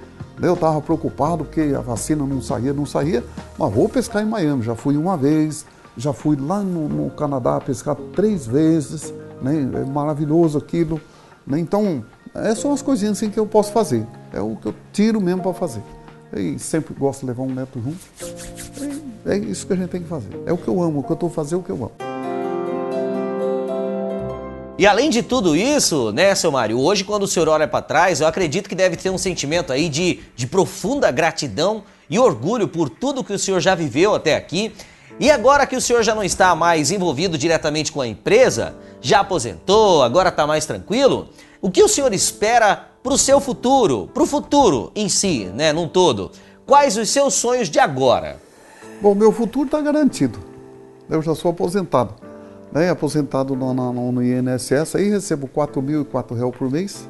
Eu 0.40 0.54
estava 0.54 0.80
preocupado 0.80 1.44
porque 1.44 1.74
a 1.76 1.80
vacina 1.80 2.24
não 2.24 2.40
saía, 2.40 2.72
não 2.72 2.86
saía, 2.86 3.24
mas 3.58 3.72
vou 3.72 3.88
pescar 3.88 4.22
em 4.22 4.26
Miami. 4.26 4.62
Já 4.62 4.74
fui 4.74 4.96
uma 4.96 5.16
vez, 5.16 5.66
já 5.96 6.12
fui 6.12 6.36
lá 6.36 6.60
no, 6.60 6.88
no 6.88 7.10
Canadá 7.10 7.60
pescar 7.60 7.96
três 8.14 8.46
vezes, 8.46 9.12
né? 9.42 9.68
é 9.74 9.84
maravilhoso 9.84 10.58
aquilo. 10.58 11.00
Né? 11.46 11.58
Então, 11.58 12.04
é 12.34 12.54
só 12.54 12.72
as 12.72 12.82
coisinhas 12.82 13.16
assim 13.16 13.30
que 13.30 13.38
eu 13.38 13.46
posso 13.46 13.72
fazer. 13.72 14.06
É 14.32 14.40
o 14.40 14.54
que 14.56 14.66
eu 14.66 14.74
tiro 14.92 15.20
mesmo 15.20 15.42
para 15.42 15.52
fazer. 15.54 15.82
E 16.36 16.58
sempre 16.58 16.94
gosto 16.94 17.20
de 17.20 17.26
levar 17.26 17.42
um 17.42 17.52
neto 17.52 17.80
junto. 17.80 17.98
É, 19.26 19.34
é 19.34 19.38
isso 19.38 19.66
que 19.66 19.72
a 19.72 19.76
gente 19.76 19.88
tem 19.88 20.02
que 20.02 20.08
fazer. 20.08 20.40
É 20.46 20.52
o 20.52 20.58
que 20.58 20.68
eu 20.68 20.80
amo, 20.82 21.00
o 21.00 21.02
que 21.02 21.10
eu 21.10 21.14
estou 21.14 21.30
fazendo, 21.30 21.58
é 21.58 21.62
o 21.62 21.64
que 21.64 21.70
eu 21.70 21.76
amo. 21.76 22.07
E 24.78 24.86
além 24.86 25.10
de 25.10 25.24
tudo 25.24 25.56
isso, 25.56 26.12
né, 26.12 26.32
seu 26.36 26.52
Mário, 26.52 26.78
hoje 26.78 27.02
quando 27.02 27.24
o 27.24 27.26
senhor 27.26 27.48
olha 27.48 27.66
para 27.66 27.82
trás, 27.82 28.20
eu 28.20 28.28
acredito 28.28 28.68
que 28.68 28.76
deve 28.76 28.96
ter 28.96 29.10
um 29.10 29.18
sentimento 29.18 29.72
aí 29.72 29.88
de, 29.88 30.20
de 30.36 30.46
profunda 30.46 31.10
gratidão 31.10 31.82
e 32.08 32.16
orgulho 32.16 32.68
por 32.68 32.88
tudo 32.88 33.24
que 33.24 33.32
o 33.32 33.38
senhor 33.38 33.58
já 33.58 33.74
viveu 33.74 34.14
até 34.14 34.36
aqui. 34.36 34.72
E 35.18 35.32
agora 35.32 35.66
que 35.66 35.74
o 35.74 35.80
senhor 35.80 36.04
já 36.04 36.14
não 36.14 36.22
está 36.22 36.54
mais 36.54 36.92
envolvido 36.92 37.36
diretamente 37.36 37.90
com 37.90 38.00
a 38.00 38.06
empresa, 38.06 38.76
já 39.00 39.18
aposentou, 39.18 40.04
agora 40.04 40.28
está 40.28 40.46
mais 40.46 40.64
tranquilo, 40.64 41.28
o 41.60 41.72
que 41.72 41.82
o 41.82 41.88
senhor 41.88 42.12
espera 42.12 42.76
para 43.02 43.12
o 43.12 43.18
seu 43.18 43.40
futuro, 43.40 44.08
para 44.14 44.22
o 44.22 44.26
futuro 44.26 44.92
em 44.94 45.08
si, 45.08 45.46
né, 45.46 45.72
num 45.72 45.88
todo? 45.88 46.30
Quais 46.64 46.96
os 46.96 47.10
seus 47.10 47.34
sonhos 47.34 47.68
de 47.68 47.80
agora? 47.80 48.40
Bom, 49.02 49.12
meu 49.12 49.32
futuro 49.32 49.66
está 49.66 49.80
garantido. 49.80 50.38
Eu 51.10 51.20
já 51.20 51.34
sou 51.34 51.50
aposentado 51.50 52.27
né, 52.72 52.90
aposentado 52.90 53.56
no, 53.56 53.72
no, 53.72 54.12
no 54.12 54.22
INSS, 54.22 54.96
aí 54.96 55.08
recebo 55.08 55.46
R$ 55.46 55.66
4.004 55.66 56.52
por 56.52 56.70
mês. 56.70 57.08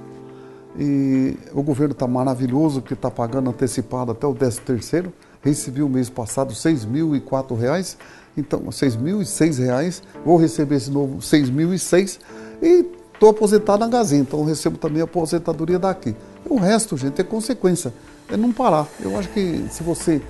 E 0.79 1.37
o 1.53 1.62
governo 1.62 1.92
está 1.92 2.07
maravilhoso, 2.07 2.81
porque 2.81 2.94
está 2.94 3.11
pagando 3.11 3.51
antecipado 3.51 4.12
até 4.12 4.27
o 4.27 4.35
13 4.35 4.61
terceiro. 4.61 5.12
Recebi 5.42 5.83
o 5.83 5.88
mês 5.88 6.09
passado 6.09 6.51
R$ 6.51 6.55
6.004, 6.55 7.97
então 8.37 8.61
R$ 8.61 8.68
6.006. 8.68 10.03
Vou 10.25 10.37
receber 10.37 10.77
esse 10.77 10.90
novo 10.90 11.14
R$ 11.14 11.21
6.006 11.21 12.18
e 12.62 12.87
estou 13.12 13.31
aposentado 13.31 13.81
na 13.81 13.88
Gazin, 13.88 14.18
então 14.18 14.44
recebo 14.44 14.79
também 14.79 15.01
a 15.01 15.05
aposentadoria 15.05 15.79
daqui. 15.79 16.14
O 16.49 16.57
resto, 16.57 16.97
gente, 16.97 17.21
é 17.21 17.25
consequência, 17.25 17.92
é 18.31 18.37
não 18.37 18.53
parar. 18.53 18.87
Eu 19.01 19.18
acho 19.18 19.29
que 19.31 19.66
se 19.71 19.83
você 19.83 20.23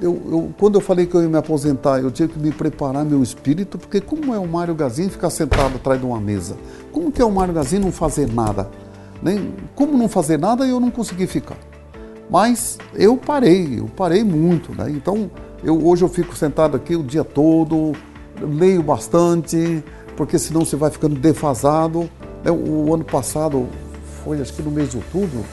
eu, 0.00 0.22
eu, 0.30 0.54
quando 0.58 0.74
eu 0.74 0.80
falei 0.80 1.06
que 1.06 1.14
eu 1.14 1.22
ia 1.22 1.28
me 1.28 1.38
aposentar, 1.38 2.00
eu 2.00 2.10
tinha 2.10 2.28
que 2.28 2.38
me 2.38 2.52
preparar 2.52 3.04
meu 3.04 3.22
espírito, 3.22 3.78
porque 3.78 4.00
como 4.00 4.34
é 4.34 4.38
o 4.38 4.46
Mário 4.46 4.74
Gazin 4.74 5.08
ficar 5.08 5.30
sentado 5.30 5.76
atrás 5.76 5.98
de 5.98 6.06
uma 6.06 6.20
mesa? 6.20 6.56
Como 6.92 7.10
que 7.10 7.22
é 7.22 7.24
o 7.24 7.30
Mário 7.30 7.54
Gazin 7.54 7.78
não 7.78 7.90
fazer 7.90 8.30
nada? 8.32 8.70
Nem, 9.22 9.54
como 9.74 9.96
não 9.96 10.08
fazer 10.08 10.38
nada 10.38 10.66
eu 10.66 10.78
não 10.78 10.90
consegui 10.90 11.26
ficar. 11.26 11.56
Mas 12.28 12.76
eu 12.94 13.16
parei, 13.16 13.78
eu 13.78 13.86
parei 13.86 14.22
muito. 14.22 14.72
Né? 14.72 14.90
Então, 14.90 15.30
eu, 15.64 15.86
hoje 15.86 16.02
eu 16.02 16.08
fico 16.08 16.36
sentado 16.36 16.76
aqui 16.76 16.94
o 16.94 17.02
dia 17.02 17.24
todo, 17.24 17.92
leio 18.40 18.82
bastante, 18.82 19.82
porque 20.16 20.38
senão 20.38 20.64
você 20.64 20.76
vai 20.76 20.90
ficando 20.90 21.14
defasado. 21.14 22.10
O, 22.44 22.88
o 22.88 22.94
ano 22.94 23.04
passado, 23.04 23.66
foi 24.22 24.40
acho 24.40 24.52
que 24.52 24.62
no 24.62 24.70
mês 24.70 24.90
de 24.90 24.96
outubro, 24.96 25.44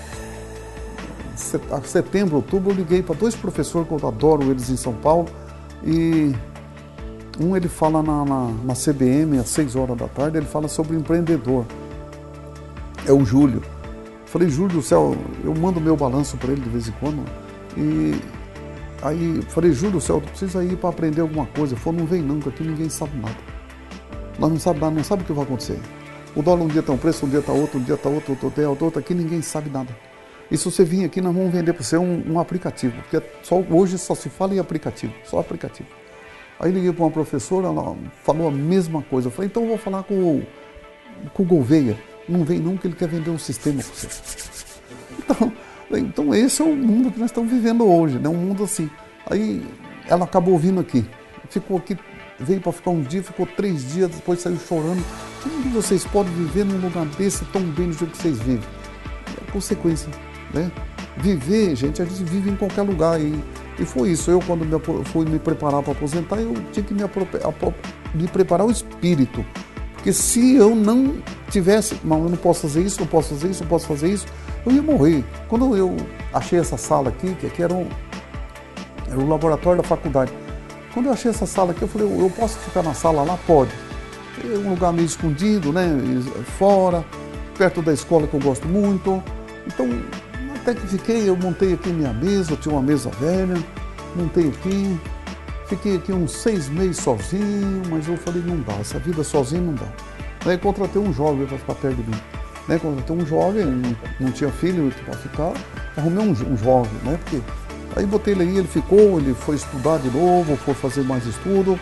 setembro, 1.35 2.37
outubro, 2.37 2.71
eu 2.71 2.75
liguei 2.75 3.01
para 3.01 3.15
dois 3.15 3.35
professores 3.35 3.87
que 3.87 3.93
eu 3.93 4.07
adoro 4.07 4.49
eles 4.49 4.69
em 4.69 4.77
São 4.77 4.93
Paulo 4.93 5.27
e 5.83 6.33
um 7.39 7.55
ele 7.55 7.67
fala 7.67 8.03
na, 8.03 8.23
na, 8.23 8.51
na 8.63 8.73
CBM 8.73 9.39
às 9.39 9.49
6 9.49 9.75
horas 9.75 9.97
da 9.97 10.07
tarde, 10.07 10.37
ele 10.37 10.45
fala 10.45 10.67
sobre 10.67 10.95
empreendedor. 10.95 11.65
É 13.05 13.11
o 13.11 13.25
Júlio. 13.25 13.61
Falei, 14.25 14.49
Júlio 14.49 14.81
céu, 14.81 15.15
eu 15.43 15.53
mando 15.53 15.79
meu 15.79 15.95
balanço 15.95 16.37
para 16.37 16.51
ele 16.51 16.61
de 16.61 16.69
vez 16.69 16.87
em 16.87 16.91
quando. 16.93 17.23
E 17.77 18.15
aí 19.01 19.41
falei, 19.49 19.71
Júlio 19.71 19.99
céu, 19.99 20.21
tu 20.21 20.29
precisa 20.29 20.63
ir 20.63 20.77
para 20.77 20.89
aprender 20.89 21.21
alguma 21.21 21.45
coisa. 21.47 21.75
Falou, 21.75 21.99
não 21.99 22.07
vem 22.07 22.21
não, 22.21 22.39
porque 22.39 22.61
aqui 22.61 22.63
ninguém 22.63 22.89
sabe 22.89 23.17
nada. 23.17 23.37
Nós 24.39 24.51
não 24.51 24.59
sabemos 24.59 24.81
nada, 24.81 24.95
não 24.95 25.03
sabe 25.03 25.23
o 25.23 25.25
que 25.25 25.33
vai 25.33 25.43
acontecer. 25.43 25.79
O 26.35 26.41
dólar 26.41 26.63
um 26.63 26.67
dia 26.67 26.79
está 26.79 26.91
um 26.93 26.97
preço, 26.97 27.25
um 27.25 27.29
dia 27.29 27.39
está 27.39 27.51
outro, 27.51 27.79
um 27.79 27.83
dia 27.83 27.95
está 27.95 28.09
outro, 28.09 28.31
outro, 28.31 28.47
outro, 28.47 28.85
outro, 28.85 28.99
aqui 28.99 29.13
ninguém 29.13 29.41
sabe 29.41 29.69
nada. 29.69 29.89
E 30.51 30.57
se 30.57 30.65
você 30.65 30.83
vir 30.83 31.05
aqui, 31.05 31.21
nós 31.21 31.33
vamos 31.33 31.51
vender 31.51 31.73
para 31.73 31.83
você 31.83 31.97
um, 31.97 32.33
um, 32.33 32.39
aplicativo, 32.39 32.93
porque 33.01 33.21
só, 33.41 33.59
hoje 33.69 33.97
só 33.97 34.13
se 34.13 34.29
fala 34.29 34.53
em 34.53 34.59
aplicativo, 34.59 35.13
só 35.23 35.39
aplicativo. 35.39 35.89
Aí 36.59 36.71
liguei 36.71 36.91
para 36.91 37.03
uma 37.03 37.11
professora, 37.11 37.67
ela 37.67 37.95
falou 38.23 38.47
a 38.47 38.51
mesma 38.51 39.01
coisa. 39.01 39.27
Eu 39.27 39.31
falei, 39.31 39.49
então 39.49 39.63
eu 39.63 39.69
vou 39.69 39.77
falar 39.77 40.03
com 40.03 40.13
o, 40.13 40.47
com 41.33 41.43
o 41.43 41.45
Gouveia. 41.45 41.97
Não 42.27 42.43
vem 42.43 42.59
não, 42.59 42.77
que 42.77 42.87
ele 42.87 42.95
quer 42.95 43.07
vender 43.07 43.29
um 43.29 43.37
sistema 43.37 43.81
para 43.81 43.93
você. 43.93 44.07
Então, 45.25 45.53
então 45.91 46.35
esse 46.35 46.61
é 46.61 46.65
o 46.65 46.75
mundo 46.75 47.11
que 47.11 47.19
nós 47.19 47.29
estamos 47.29 47.51
vivendo 47.51 47.85
hoje, 47.85 48.17
né? 48.17 48.27
um 48.27 48.35
mundo 48.35 48.63
assim. 48.63 48.89
Aí 49.29 49.65
ela 50.07 50.25
acabou 50.25 50.57
vindo 50.57 50.79
aqui, 50.79 51.05
ficou 51.49 51.77
aqui, 51.77 51.97
veio 52.39 52.59
para 52.59 52.71
ficar 52.71 52.91
um 52.91 53.01
dia, 53.01 53.23
ficou 53.23 53.45
três 53.45 53.93
dias, 53.93 54.09
depois 54.09 54.39
saiu 54.39 54.57
chorando. 54.57 55.03
Como 55.41 55.69
vocês 55.69 56.03
podem 56.05 56.33
viver 56.33 56.65
num 56.65 56.77
lugar 56.77 57.05
desse 57.05 57.45
tão 57.45 57.61
bem 57.61 57.89
do 57.89 57.93
jeito 57.93 58.11
que 58.11 58.17
vocês 58.17 58.39
vivem? 58.39 58.67
É 59.37 59.51
consequência. 59.51 60.09
Né? 60.53 60.71
Viver, 61.17 61.75
gente, 61.75 62.01
a 62.01 62.05
gente 62.05 62.23
vive 62.23 62.49
em 62.49 62.55
qualquer 62.55 62.81
lugar. 62.83 63.19
E, 63.19 63.39
e 63.79 63.85
foi 63.85 64.11
isso. 64.11 64.29
Eu, 64.29 64.39
quando 64.39 64.65
me, 64.65 65.05
fui 65.05 65.25
me 65.25 65.39
preparar 65.39 65.81
para 65.81 65.91
aposentar, 65.91 66.37
eu 66.37 66.53
tinha 66.71 66.83
que 66.83 66.93
me, 66.93 67.03
me 68.13 68.27
preparar 68.27 68.65
o 68.65 68.71
espírito. 68.71 69.45
Porque 69.93 70.11
se 70.11 70.55
eu 70.55 70.75
não 70.75 71.15
tivesse, 71.49 71.97
não, 72.03 72.23
eu 72.23 72.29
não 72.29 72.37
posso 72.37 72.61
fazer 72.61 72.81
isso, 72.81 72.99
não 72.99 73.07
posso 73.07 73.29
fazer 73.29 73.49
isso, 73.49 73.63
não 73.63 73.69
posso 73.69 73.87
fazer 73.87 74.09
isso, 74.09 74.25
eu 74.65 74.71
ia 74.73 74.81
morrer. 74.81 75.23
Quando 75.47 75.77
eu 75.77 75.95
achei 76.33 76.59
essa 76.59 76.75
sala 76.75 77.09
aqui, 77.09 77.33
que 77.35 77.47
aqui 77.47 77.63
era 77.63 77.73
um, 77.73 77.87
Era 79.09 79.17
o 79.17 79.27
laboratório 79.27 79.81
da 79.81 79.87
faculdade. 79.87 80.31
Quando 80.93 81.05
eu 81.05 81.13
achei 81.13 81.31
essa 81.31 81.45
sala 81.45 81.71
aqui, 81.71 81.81
eu 81.81 81.87
falei, 81.87 82.07
eu 82.07 82.29
posso 82.29 82.57
ficar 82.59 82.83
na 82.83 82.93
sala 82.93 83.23
lá? 83.23 83.37
Pode. 83.47 83.71
É 84.43 84.57
um 84.57 84.71
lugar 84.71 84.91
meio 84.91 85.05
escondido, 85.05 85.71
né? 85.71 85.87
Fora, 86.57 87.05
perto 87.57 87.81
da 87.81 87.93
escola 87.93 88.27
que 88.27 88.33
eu 88.33 88.41
gosto 88.41 88.67
muito. 88.67 89.23
Então, 89.65 89.87
até 90.63 90.73
que 90.73 90.87
fiquei, 90.87 91.27
eu 91.27 91.35
montei 91.35 91.73
aqui 91.73 91.89
minha 91.89 92.13
mesa, 92.13 92.55
tinha 92.55 92.73
uma 92.73 92.81
mesa 92.81 93.09
velha, 93.19 93.61
montei 94.15 94.47
aqui, 94.47 94.97
fiquei 95.67 95.97
aqui 95.97 96.13
uns 96.13 96.31
seis 96.31 96.69
meses 96.69 96.97
sozinho, 96.97 97.81
mas 97.89 98.07
eu 98.07 98.15
falei, 98.15 98.41
não 98.41 98.61
dá, 98.61 98.71
essa 98.75 98.97
vida 98.97 99.25
sozinho 99.25 99.63
não 99.63 99.73
dá. 99.73 99.87
Aí 100.45 100.57
contratei 100.57 101.01
um 101.01 101.11
jovem 101.11 101.45
para 101.45 101.57
ficar 101.57 101.75
perto 101.75 101.97
de 101.97 102.09
mim. 102.09 102.17
Né? 102.69 102.79
Contratei 102.79 103.13
um 103.13 103.25
jovem, 103.25 103.65
não, 104.21 104.31
tinha 104.31 104.49
filho 104.51 104.89
para 105.03 105.15
ficar, 105.15 105.51
arrumei 105.97 106.25
um, 106.25 106.31
um, 106.31 106.57
jovem, 106.57 106.93
né? 107.03 107.19
Porque 107.21 107.41
aí 107.97 108.05
botei 108.05 108.33
ele 108.33 108.43
aí, 108.43 108.57
ele 108.57 108.67
ficou, 108.67 109.19
ele 109.19 109.33
foi 109.33 109.55
estudar 109.55 109.97
de 109.97 110.09
novo, 110.11 110.55
foi 110.55 110.73
fazer 110.73 111.03
mais 111.03 111.25
estudo. 111.25 111.77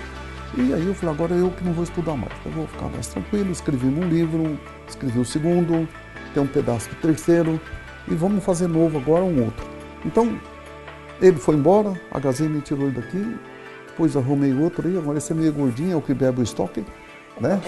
E 0.57 0.73
aí 0.73 0.87
eu 0.87 0.95
falei, 0.95 1.13
agora 1.13 1.35
eu 1.35 1.51
que 1.51 1.63
não 1.63 1.73
vou 1.73 1.83
estudar 1.83 2.17
mais, 2.17 2.33
eu 2.43 2.51
vou 2.51 2.65
ficar 2.65 2.87
mais 2.89 3.07
tranquilo, 3.07 3.51
escrevi 3.51 3.85
um 3.85 4.09
livro, 4.09 4.59
escrevi 4.89 5.19
o 5.19 5.25
segundo, 5.25 5.87
tem 6.33 6.41
um 6.41 6.47
pedaço 6.47 6.89
do 6.89 6.95
terceiro, 6.95 7.61
e 8.07 8.15
vamos 8.15 8.43
fazer 8.43 8.67
novo 8.67 8.97
agora 8.97 9.23
um 9.23 9.45
outro. 9.45 9.65
Então, 10.05 10.39
ele 11.21 11.37
foi 11.37 11.55
embora, 11.55 11.99
a 12.11 12.19
Gazine 12.19 12.61
tirou 12.61 12.87
ele 12.87 12.99
daqui, 12.99 13.37
depois 13.87 14.15
arrumei 14.17 14.53
outro 14.53 14.87
aí, 14.87 14.97
agora 14.97 15.17
esse 15.17 15.31
é 15.31 15.35
meio 15.35 15.53
gordinho, 15.53 15.93
é 15.93 15.95
o 15.95 16.01
que 16.01 16.13
bebe 16.13 16.39
o 16.39 16.43
estoque, 16.43 16.83
né? 17.39 17.61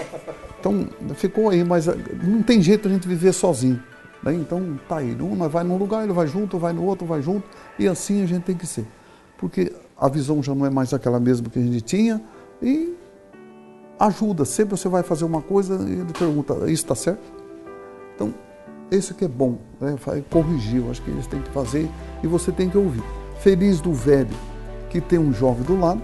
Então, 0.58 0.88
ficou 1.14 1.50
aí, 1.50 1.62
mas 1.62 1.86
eh, 1.86 1.94
não 2.22 2.42
tem 2.42 2.60
jeito 2.60 2.88
a 2.88 2.90
gente 2.90 3.06
viver 3.06 3.32
sozinho. 3.32 3.80
Né? 4.22 4.32
Então, 4.34 4.78
tá 4.88 4.96
aí, 4.96 5.14
um 5.20 5.36
vai 5.48 5.62
num 5.62 5.76
lugar, 5.76 6.02
ele 6.02 6.12
vai 6.12 6.26
junto, 6.26 6.58
vai 6.58 6.72
no 6.72 6.82
outro, 6.84 7.06
vai 7.06 7.20
junto, 7.20 7.46
e 7.78 7.86
assim 7.86 8.22
a 8.22 8.26
gente 8.26 8.44
tem 8.44 8.56
que 8.56 8.66
ser. 8.66 8.86
Porque 9.36 9.70
a 9.96 10.08
visão 10.08 10.42
já 10.42 10.54
não 10.54 10.64
é 10.64 10.70
mais 10.70 10.94
aquela 10.94 11.20
mesma 11.20 11.48
que 11.50 11.58
a 11.58 11.62
gente 11.62 11.82
tinha, 11.82 12.20
e 12.62 12.94
ajuda. 13.98 14.44
Sempre 14.44 14.76
você 14.76 14.88
vai 14.88 15.02
fazer 15.02 15.24
uma 15.24 15.42
coisa 15.42 15.74
e 15.88 15.92
ele 16.00 16.12
pergunta, 16.12 16.54
isso 16.64 16.82
está 16.82 16.94
certo? 16.94 17.22
Então, 18.14 18.34
isso 18.90 19.14
que 19.14 19.24
é 19.24 19.28
bom, 19.28 19.58
né? 19.80 19.96
corrigir, 20.30 20.80
eu 20.80 20.90
acho 20.90 21.02
que 21.02 21.10
eles 21.10 21.26
têm 21.26 21.40
que 21.40 21.50
fazer 21.50 21.88
e 22.22 22.26
você 22.26 22.52
tem 22.52 22.68
que 22.68 22.78
ouvir. 22.78 23.02
Feliz 23.40 23.80
do 23.80 23.92
velho 23.92 24.36
que 24.90 25.00
tem 25.00 25.18
um 25.18 25.32
jovem 25.32 25.62
do 25.64 25.78
lado 25.78 26.02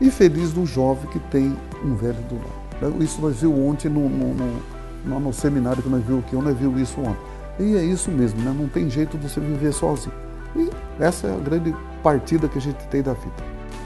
e 0.00 0.10
feliz 0.10 0.52
do 0.52 0.66
jovem 0.66 1.08
que 1.10 1.18
tem 1.18 1.56
um 1.84 1.94
velho 1.94 2.20
do 2.28 2.34
lado. 2.36 3.02
Isso 3.02 3.20
nós 3.20 3.40
viu 3.40 3.54
ontem 3.66 3.88
no, 3.88 4.08
no, 4.08 4.60
no, 5.04 5.20
no 5.20 5.32
seminário 5.32 5.82
que 5.82 5.88
nós 5.88 6.04
viu 6.04 6.18
aqui, 6.18 6.34
nós 6.34 6.56
viu 6.56 6.78
isso 6.78 7.00
ontem. 7.00 7.34
E 7.58 7.76
é 7.76 7.84
isso 7.84 8.10
mesmo, 8.10 8.40
né? 8.42 8.54
não 8.56 8.68
tem 8.68 8.90
jeito 8.90 9.16
de 9.16 9.28
você 9.28 9.38
viver 9.38 9.72
sozinho. 9.72 10.14
E 10.56 10.68
essa 10.98 11.28
é 11.28 11.34
a 11.34 11.38
grande 11.38 11.74
partida 12.02 12.48
que 12.48 12.58
a 12.58 12.60
gente 12.60 12.84
tem 12.88 13.02
da 13.02 13.12
vida. 13.12 13.34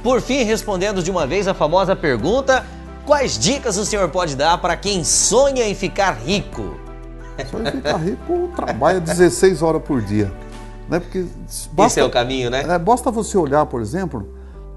Por 0.02 0.20
fim, 0.20 0.42
respondendo 0.42 1.02
de 1.02 1.10
uma 1.10 1.26
vez 1.26 1.46
a 1.46 1.54
famosa 1.54 1.94
pergunta: 1.94 2.64
quais 3.04 3.38
dicas 3.38 3.76
o 3.76 3.84
senhor 3.84 4.08
pode 4.08 4.36
dar 4.36 4.58
para 4.58 4.76
quem 4.76 5.04
sonha 5.04 5.66
em 5.66 5.74
ficar 5.74 6.12
rico? 6.12 6.87
Em 7.38 7.70
ficar 7.70 7.96
rico 7.96 8.50
trabalha 8.54 9.00
16 9.00 9.62
horas 9.62 9.82
por 9.82 10.02
dia. 10.02 10.32
Né? 10.88 11.00
Porque 11.00 11.24
basta, 11.72 11.86
Esse 11.86 12.00
é 12.00 12.04
o 12.04 12.10
caminho, 12.10 12.50
né? 12.50 12.64
É, 12.68 12.78
basta 12.78 13.10
você 13.10 13.36
olhar, 13.36 13.64
por 13.66 13.80
exemplo, 13.80 14.28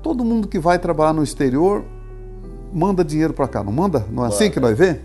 todo 0.03 0.23
mundo 0.23 0.47
que 0.47 0.59
vai 0.59 0.77
trabalhar 0.77 1.13
no 1.13 1.23
exterior 1.23 1.83
manda 2.73 3.03
dinheiro 3.03 3.33
para 3.33 3.47
cá, 3.47 3.63
não 3.63 3.71
manda? 3.71 4.05
Não 4.09 4.25
é 4.25 4.27
assim 4.27 4.49
que 4.49 4.59
nós 4.59 4.77
vê? 4.77 4.99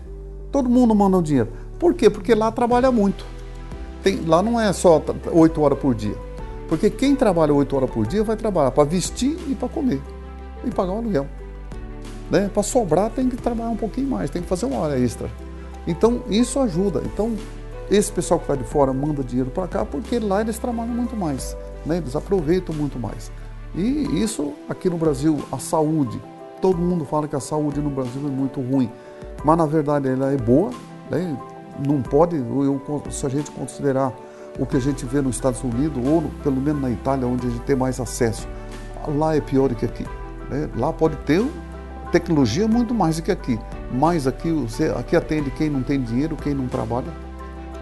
Todo 0.51 0.69
mundo 0.69 0.95
manda 0.95 1.17
um 1.17 1.21
dinheiro. 1.21 1.49
Por 1.79 1.93
quê? 1.93 2.09
Porque 2.09 2.33
lá 2.33 2.51
trabalha 2.51 2.91
muito. 2.91 3.25
Tem, 4.03 4.21
lá 4.25 4.41
não 4.41 4.59
é 4.59 4.71
só 4.71 5.01
8 5.31 5.61
horas 5.61 5.79
por 5.79 5.93
dia. 5.93 6.15
Porque 6.67 6.89
quem 6.89 7.15
trabalha 7.15 7.53
oito 7.53 7.75
horas 7.75 7.89
por 7.89 8.05
dia 8.05 8.23
vai 8.23 8.35
trabalhar 8.35 8.71
para 8.71 8.83
vestir 8.83 9.37
e 9.47 9.55
para 9.55 9.69
comer 9.69 10.01
e 10.65 10.69
pagar 10.69 10.93
o 10.93 10.97
aluguel. 10.97 11.27
Né? 12.29 12.49
Para 12.53 12.63
sobrar 12.63 13.09
tem 13.09 13.29
que 13.29 13.37
trabalhar 13.37 13.69
um 13.69 13.77
pouquinho 13.77 14.09
mais, 14.09 14.29
tem 14.29 14.41
que 14.41 14.47
fazer 14.47 14.65
uma 14.65 14.79
hora 14.79 14.99
extra. 14.99 15.29
Então 15.87 16.21
isso 16.29 16.59
ajuda. 16.59 17.01
Então 17.05 17.35
esse 17.89 18.11
pessoal 18.11 18.39
que 18.39 18.43
está 18.43 18.55
de 18.55 18.63
fora 18.63 18.91
manda 18.91 19.23
dinheiro 19.23 19.49
para 19.49 19.67
cá 19.67 19.85
porque 19.85 20.19
lá 20.19 20.41
eles 20.41 20.59
trabalham 20.59 20.93
muito 20.93 21.15
mais, 21.15 21.55
né? 21.85 21.97
eles 21.97 22.15
aproveitam 22.15 22.75
muito 22.75 22.99
mais. 22.99 23.31
E 23.73 24.21
isso 24.21 24.53
aqui 24.69 24.89
no 24.89 24.97
Brasil, 24.97 25.39
a 25.51 25.57
saúde, 25.57 26.21
todo 26.61 26.77
mundo 26.77 27.05
fala 27.05 27.27
que 27.27 27.35
a 27.35 27.39
saúde 27.39 27.79
no 27.79 27.89
Brasil 27.89 28.21
é 28.25 28.29
muito 28.29 28.59
ruim, 28.59 28.91
mas 29.43 29.57
na 29.57 29.65
verdade 29.65 30.09
ela 30.09 30.31
é 30.31 30.37
boa, 30.37 30.71
né? 31.09 31.37
não 31.85 32.01
pode, 32.01 32.35
eu, 32.35 32.81
se 33.09 33.25
a 33.25 33.29
gente 33.29 33.51
considerar 33.51 34.11
o 34.59 34.65
que 34.65 34.77
a 34.77 34.79
gente 34.79 35.05
vê 35.05 35.21
nos 35.21 35.35
Estados 35.35 35.63
Unidos 35.63 36.03
ou 36.05 36.23
pelo 36.43 36.57
menos 36.57 36.81
na 36.81 36.89
Itália, 36.89 37.27
onde 37.27 37.47
a 37.47 37.49
gente 37.49 37.61
tem 37.61 37.75
mais 37.75 37.99
acesso. 37.99 38.47
Lá 39.07 39.35
é 39.35 39.41
pior 39.41 39.69
do 39.69 39.75
que 39.75 39.85
aqui. 39.85 40.05
Né? 40.49 40.69
Lá 40.75 40.91
pode 40.91 41.15
ter 41.17 41.45
tecnologia 42.11 42.67
muito 42.67 42.93
mais 42.93 43.17
do 43.17 43.23
que 43.23 43.31
aqui. 43.31 43.59
Mas 43.91 44.27
aqui, 44.27 44.51
você, 44.51 44.85
aqui 44.89 45.15
atende 45.15 45.49
quem 45.51 45.69
não 45.69 45.81
tem 45.81 46.01
dinheiro, 46.01 46.35
quem 46.35 46.53
não 46.53 46.67
trabalha. 46.67 47.11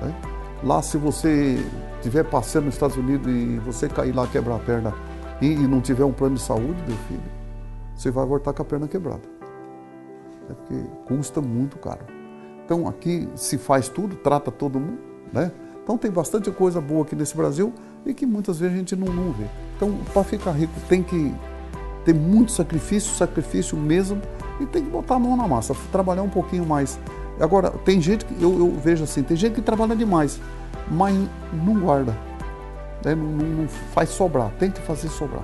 Né? 0.02 0.16
Lá, 0.64 0.82
se 0.82 0.98
você 0.98 1.58
estiver 1.98 2.24
passando 2.24 2.66
nos 2.66 2.76
Estados 2.76 2.96
Unidos 2.96 3.28
e 3.28 3.60
você 3.60 3.90
cair 3.90 4.16
lá, 4.16 4.28
quebrar 4.28 4.56
a 4.56 4.60
perna 4.60 4.94
e, 5.42 5.48
e, 5.48 5.68
não 5.68 5.82
tiver 5.82 6.06
um 6.06 6.12
plano 6.12 6.36
de 6.36 6.42
saúde, 6.42 6.82
meu 6.88 6.98
filho, 7.08 7.24
você 7.96 8.12
vai 8.12 8.26
voltar 8.26 8.54
com 8.54 8.62
a 8.62 8.66
perna 8.66 8.88
quebrada. 8.88 9.22
É 10.50 10.54
porque 10.54 10.76
custa 11.08 11.42
muito 11.42 11.78
caro. 11.78 12.06
Então 12.64 12.88
aqui 12.88 13.28
se 13.36 13.58
faz 13.58 13.90
tudo, 13.90 14.16
trata 14.16 14.52
todo 14.52 14.80
mundo, 14.80 15.00
né? 15.34 15.52
Então 15.84 15.98
tem 15.98 16.10
bastante 16.10 16.50
coisa 16.52 16.82
boa 16.82 17.04
aqui 17.04 17.16
nesse 17.16 17.36
Brasil 17.38 17.72
e 18.06 18.14
que 18.14 18.26
muitas 18.26 18.60
vezes 18.60 18.76
a 18.76 18.78
gente 18.80 18.96
não, 18.96 19.14
não 19.14 19.32
vê. 19.32 19.46
Então, 19.76 19.96
para 20.14 20.24
ficar 20.24 20.52
rico 20.52 20.74
tem 20.90 21.04
que 21.04 21.34
ter 22.04 22.14
muito 22.14 22.52
sacrifício, 22.52 23.14
sacrifício 23.14 23.78
mesmo, 23.78 24.22
e 24.60 24.66
tem 24.66 24.84
que 24.84 24.90
botar 24.90 25.16
a 25.16 25.20
mão 25.20 25.36
na 25.36 25.48
massa, 25.48 25.76
trabalhar 25.92 26.24
um 26.24 26.30
pouquinho 26.30 26.66
mais. 26.66 27.00
Agora, 27.40 27.70
tem 27.70 28.00
gente 28.00 28.26
que 28.26 28.42
eu, 28.42 28.58
eu 28.58 28.72
vejo 28.72 29.04
assim, 29.04 29.22
tem 29.22 29.36
gente 29.36 29.56
que 29.56 29.62
trabalha 29.62 29.96
demais, 29.96 30.40
mas 30.90 31.16
não 31.52 31.80
guarda, 31.80 32.16
né? 33.04 33.14
não, 33.14 33.26
não, 33.26 33.48
não 33.48 33.68
faz 33.68 34.10
sobrar, 34.10 34.52
tem 34.58 34.72
que 34.72 34.82
fazer 34.82 35.10
sobrar, 35.10 35.44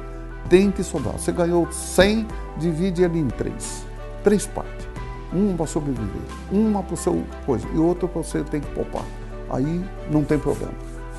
tem 0.49 0.71
que 0.71 0.83
sobrar. 0.83 1.13
Você 1.17 1.31
ganhou 1.31 1.69
100, 1.71 2.27
divide 2.57 3.03
ele 3.03 3.19
em 3.19 3.27
três, 3.27 3.85
três 4.23 4.45
partes. 4.47 4.89
Uma 5.33 5.55
para 5.55 5.65
sobreviver, 5.65 6.21
uma 6.51 6.83
para 6.83 6.93
o 6.93 6.97
seu 6.97 7.23
coisa 7.45 7.65
e 7.73 7.77
outra 7.77 8.05
para 8.05 8.21
você 8.21 8.43
tem 8.43 8.59
que 8.59 8.67
poupar 8.71 9.05
aí 9.51 9.83
não 10.09 10.23
tem 10.23 10.39
problema. 10.39 10.73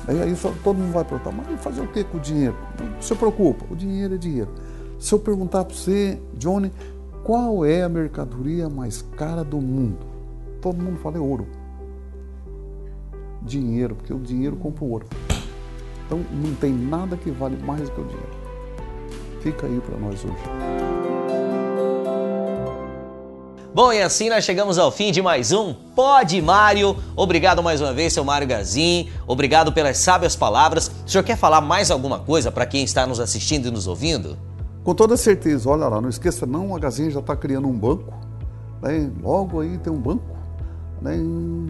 Aí, 0.07 0.35
só, 0.35 0.51
todo 0.63 0.77
mundo 0.77 0.91
vai 0.91 1.05
perguntar, 1.05 1.31
mas 1.31 1.61
fazer 1.61 1.81
o 1.81 1.87
que 1.87 2.03
com 2.03 2.17
o 2.17 2.19
dinheiro? 2.19 2.55
Não 2.77 3.01
se 3.01 3.15
preocupa, 3.15 3.65
o 3.69 3.75
dinheiro 3.75 4.15
é 4.15 4.17
dinheiro. 4.17 4.49
Se 4.99 5.13
eu 5.13 5.19
perguntar 5.19 5.63
para 5.63 5.75
você, 5.75 6.19
Johnny, 6.33 6.71
qual 7.23 7.65
é 7.65 7.83
a 7.83 7.89
mercadoria 7.89 8.69
mais 8.69 9.01
cara 9.15 9.43
do 9.43 9.57
mundo? 9.57 10.05
Todo 10.61 10.81
mundo 10.81 10.99
fala 10.99 11.17
é 11.17 11.19
ouro. 11.19 11.47
Dinheiro, 13.41 13.95
porque 13.95 14.13
o 14.13 14.19
dinheiro 14.19 14.55
compra 14.57 14.83
o 14.83 14.89
ouro. 14.89 15.07
Então 16.05 16.19
não 16.31 16.53
tem 16.55 16.71
nada 16.71 17.15
que 17.15 17.31
vale 17.31 17.55
mais 17.63 17.89
do 17.89 17.91
que 17.91 18.01
o 18.01 18.05
dinheiro. 18.05 18.43
Fica 19.41 19.67
aí 19.67 19.81
para 19.81 19.97
nós 19.97 20.23
hoje. 20.23 20.43
Bom, 23.73 23.91
e 23.91 24.01
assim 24.01 24.29
nós 24.29 24.43
chegamos 24.43 24.77
ao 24.77 24.91
fim 24.91 25.11
de 25.11 25.21
mais 25.21 25.51
um 25.51 25.73
Pode 25.73 26.41
Mário. 26.41 26.95
Obrigado 27.15 27.63
mais 27.63 27.81
uma 27.81 27.91
vez, 27.93 28.13
seu 28.13 28.23
Mário 28.23 28.47
Gazin. 28.47 29.09
Obrigado 29.25 29.71
pelas 29.71 29.97
sábias 29.97 30.35
palavras. 30.35 30.91
O 31.05 31.09
senhor 31.09 31.23
quer 31.23 31.37
falar 31.37 31.61
mais 31.61 31.89
alguma 31.89 32.19
coisa 32.19 32.51
para 32.51 32.65
quem 32.65 32.83
está 32.83 33.07
nos 33.07 33.19
assistindo 33.19 33.67
e 33.67 33.71
nos 33.71 33.87
ouvindo? 33.87 34.37
Com 34.83 34.93
toda 34.93 35.15
certeza. 35.15 35.69
Olha 35.69 35.87
lá, 35.87 36.01
não 36.01 36.09
esqueça 36.09 36.45
não, 36.45 36.75
a 36.75 36.79
Gazin 36.79 37.09
já 37.09 37.21
está 37.21 37.35
criando 37.35 37.67
um 37.67 37.73
banco. 37.73 38.13
Né? 38.81 39.09
Logo 39.21 39.61
aí 39.61 39.77
tem 39.77 39.91
um 39.93 39.99
banco. 39.99 40.33
Né? 41.01 41.17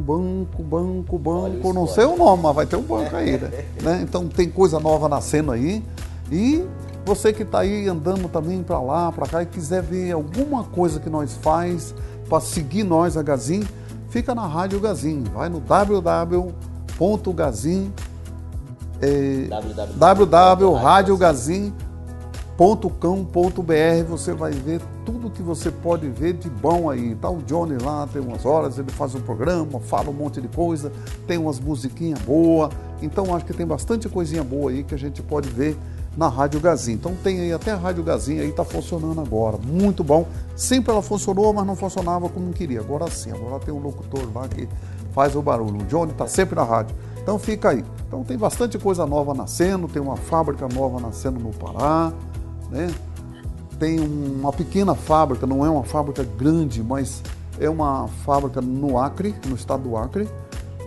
Banco, 0.01 0.63
banco, 0.63 1.17
banco, 1.17 1.73
não 1.73 1.87
sei 1.87 2.05
o 2.05 2.15
nome, 2.17 2.43
mas 2.43 2.55
vai 2.55 2.65
ter 2.65 2.75
um 2.75 2.81
banco 2.81 3.15
aí. 3.15 3.37
Né? 3.37 3.65
né? 3.81 4.01
Então 4.03 4.27
tem 4.27 4.49
coisa 4.49 4.79
nova 4.79 5.07
nascendo 5.07 5.51
aí. 5.51 5.83
E 6.31 6.65
você 7.05 7.31
que 7.31 7.43
está 7.43 7.59
aí 7.59 7.87
andando 7.87 8.27
também 8.29 8.63
para 8.63 8.79
lá, 8.81 9.11
para 9.11 9.27
cá 9.27 9.43
e 9.43 9.45
quiser 9.45 9.83
ver 9.83 10.11
alguma 10.11 10.63
coisa 10.63 10.99
que 10.99 11.09
nós 11.09 11.37
faz 11.41 11.93
para 12.27 12.39
seguir 12.39 12.83
nós, 12.83 13.17
a 13.17 13.21
Gazin, 13.21 13.63
fica 14.09 14.33
na 14.33 14.47
Rádio 14.47 14.79
Gazin. 14.79 15.23
Vai 15.33 15.49
no 15.49 15.59
www.gazin 15.59 16.33
é, 19.01 19.49
www.radiogazin.com.br 19.97 21.92
você 24.07 24.31
vai 24.33 24.51
ver 24.51 24.79
tudo 25.05 25.29
que 25.29 25.41
você 25.41 25.71
pode 25.71 26.07
ver 26.07 26.33
de 26.33 26.49
bom 26.49 26.89
aí. 26.89 27.15
Tá 27.15 27.29
o 27.29 27.41
Johnny 27.41 27.77
lá, 27.81 28.07
tem 28.11 28.21
umas 28.21 28.45
horas, 28.45 28.77
ele 28.77 28.91
faz 28.91 29.15
um 29.15 29.21
programa, 29.21 29.79
fala 29.79 30.09
um 30.09 30.13
monte 30.13 30.39
de 30.39 30.47
coisa, 30.47 30.91
tem 31.25 31.37
umas 31.37 31.59
musiquinhas 31.59 32.19
boas. 32.19 32.71
Então 33.01 33.35
acho 33.35 33.45
que 33.45 33.53
tem 33.53 33.65
bastante 33.65 34.07
coisinha 34.07 34.43
boa 34.43 34.71
aí 34.71 34.83
que 34.83 34.93
a 34.93 34.97
gente 34.97 35.21
pode 35.21 35.49
ver 35.49 35.77
na 36.15 36.27
Rádio 36.27 36.59
Gazin. 36.59 36.93
Então 36.93 37.15
tem 37.23 37.39
aí 37.39 37.51
até 37.51 37.71
a 37.71 37.75
Rádio 37.75 38.03
Gazin 38.03 38.39
aí 38.39 38.49
está 38.49 38.63
funcionando 38.63 39.19
agora, 39.19 39.57
muito 39.57 40.03
bom. 40.03 40.27
Sempre 40.55 40.91
ela 40.91 41.01
funcionou, 41.01 41.51
mas 41.53 41.65
não 41.65 41.75
funcionava 41.75 42.29
como 42.29 42.53
queria. 42.53 42.79
Agora 42.79 43.09
sim, 43.09 43.31
agora 43.31 43.59
tem 43.59 43.73
um 43.73 43.79
locutor 43.79 44.27
lá 44.33 44.47
que 44.47 44.69
faz 45.11 45.35
o 45.35 45.41
barulho. 45.41 45.81
O 45.81 45.85
Johnny 45.85 46.11
está 46.11 46.27
sempre 46.27 46.55
na 46.55 46.63
rádio. 46.63 46.95
Então 47.21 47.39
fica 47.39 47.69
aí. 47.69 47.83
Então 48.07 48.23
tem 48.23 48.37
bastante 48.37 48.77
coisa 48.77 49.05
nova 49.05 49.33
nascendo, 49.33 49.87
tem 49.87 50.01
uma 50.01 50.17
fábrica 50.17 50.67
nova 50.67 50.99
nascendo 50.99 51.39
no 51.39 51.49
Pará, 51.49 52.13
né? 52.69 52.89
tem 53.83 53.99
uma 53.99 54.53
pequena 54.53 54.95
fábrica, 54.95 55.45
não 55.45 55.65
é 55.65 55.69
uma 55.69 55.83
fábrica 55.83 56.23
grande, 56.23 56.81
mas 56.81 57.21
é 57.59 57.69
uma 57.69 58.07
fábrica 58.07 58.61
no 58.61 58.97
Acre, 58.97 59.35
no 59.47 59.55
estado 59.55 59.83
do 59.83 59.97
Acre. 59.97 60.27